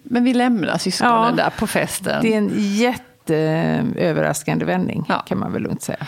Men 0.08 0.24
vi 0.24 0.34
lämnar 0.34 0.78
syskonen 0.78 1.36
Ja. 1.38 1.44
där 1.44 1.50
på 1.50 1.68
festen. 1.68 2.22
Det 2.22 2.34
är 2.34 2.38
en 2.38 2.52
jätteöverraskande 2.56 4.66
vändning 4.66 5.06
Ja. 5.10 5.20
kan 5.28 5.38
man 5.40 5.54
väl 5.54 5.62
lugnt 5.62 5.82
säga. 5.82 6.06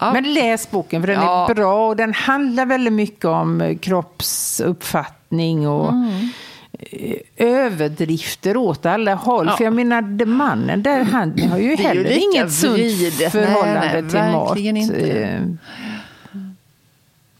Ja. 0.00 0.12
Men 0.12 0.34
läs 0.34 0.70
boken 0.70 1.02
för 1.02 1.06
den 1.06 1.20
Ja. 1.22 1.50
är 1.50 1.54
bra 1.54 1.88
och 1.88 1.96
den 1.96 2.14
handlar 2.14 2.66
väldigt 2.66 2.92
mycket 2.92 3.24
om 3.24 3.60
eh, 3.60 3.76
kroppsuppfattning 3.78 5.68
och 5.68 5.92
Mm. 5.92 6.28
eh, 6.90 7.16
överdrifter 7.36 8.56
åt 8.56 8.86
alla 8.86 9.14
håll. 9.14 9.46
Ja. 9.46 9.56
För 9.56 9.64
jag 9.64 9.72
menar, 9.72 10.24
mannen 10.26 10.82
där, 10.82 11.04
han 11.04 11.38
har 11.50 11.58
ju 11.58 11.70
ju 11.70 11.76
heller 11.76 12.04
lika 12.04 12.14
inget 12.20 12.52
sunt 12.52 12.76
förhållande 13.32 13.80
Nej, 13.92 14.02
nej, 14.02 14.10
till 14.10 14.20
mat. 14.32 14.58
inte. 14.58 15.22
Eh, 15.22 15.40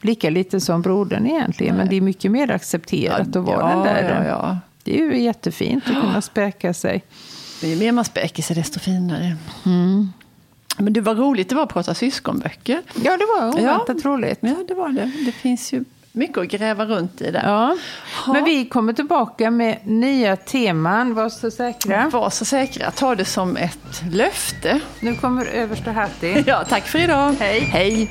Lika 0.01 0.31
lite 0.31 0.61
som 0.61 0.83
brodern 0.83 1.27
egentligen, 1.27 1.77
men 1.77 1.89
det 1.89 1.97
är 1.97 2.01
mycket 2.01 2.31
mer 2.31 2.51
accepterat 2.51 3.37
att 3.37 3.45
vara 3.45 3.69
den 3.75 3.83
där. 3.83 4.59
Ja, 4.85 4.93
ja. 4.93 4.99
Det 4.99 5.01
är 5.01 5.15
ju 5.15 5.23
jättefint 5.23 5.85
att 5.87 6.01
kunna 6.01 6.23
späka 6.23 6.75
sig. 6.75 7.05
Ju 7.63 7.77
mer 7.77 7.93
man 7.93 8.05
späker 8.05 8.43
sig 8.43 8.57
desto 8.57 8.81
finare. 8.81 9.37
Mm. 9.67 10.13
Men 10.79 10.93
det 10.93 11.01
var 11.01 11.15
roligt 11.15 11.49
det 11.49 11.55
var 11.55 11.63
att 11.63 11.73
prata 11.73 11.95
syskonböcker. 11.95 12.83
Ja, 13.05 13.17
det 13.17 13.25
var 13.25 13.49
oväntat 13.49 14.05
roligt. 14.05 14.39
Ja, 14.41 14.57
det 14.69 14.75
var 14.75 14.89
det. 14.89 15.11
Det 15.27 15.33
finns 15.33 15.73
ju 15.73 15.85
mycket 16.13 16.39
att 16.39 16.49
gräva 16.49 16.85
runt 16.87 17.21
i 17.21 17.31
där. 17.31 17.43
Ja. 17.45 17.77
Ja. 18.27 18.33
Men 18.33 18.45
vi 18.45 18.65
kommer 18.65 18.93
tillbaka 18.93 19.51
med 19.51 19.79
nya 19.85 20.37
teman, 20.37 21.15
var 21.15 21.29
så 21.29 21.51
säkra. 21.51 22.09
Var 22.13 22.31
så 22.31 22.45
säkra, 22.45 22.91
ta 22.91 23.15
det 23.15 23.25
som 23.25 23.57
ett 23.57 24.03
löfte. 24.11 24.81
Nu 25.01 25.15
kommer 25.15 25.47
översta 25.47 25.93
Hatti. 25.93 26.45
Ja, 26.47 26.65
tack 26.69 26.87
för 26.87 26.99
idag. 26.99 27.35
Hej. 27.41 27.61
Hej. 27.61 28.11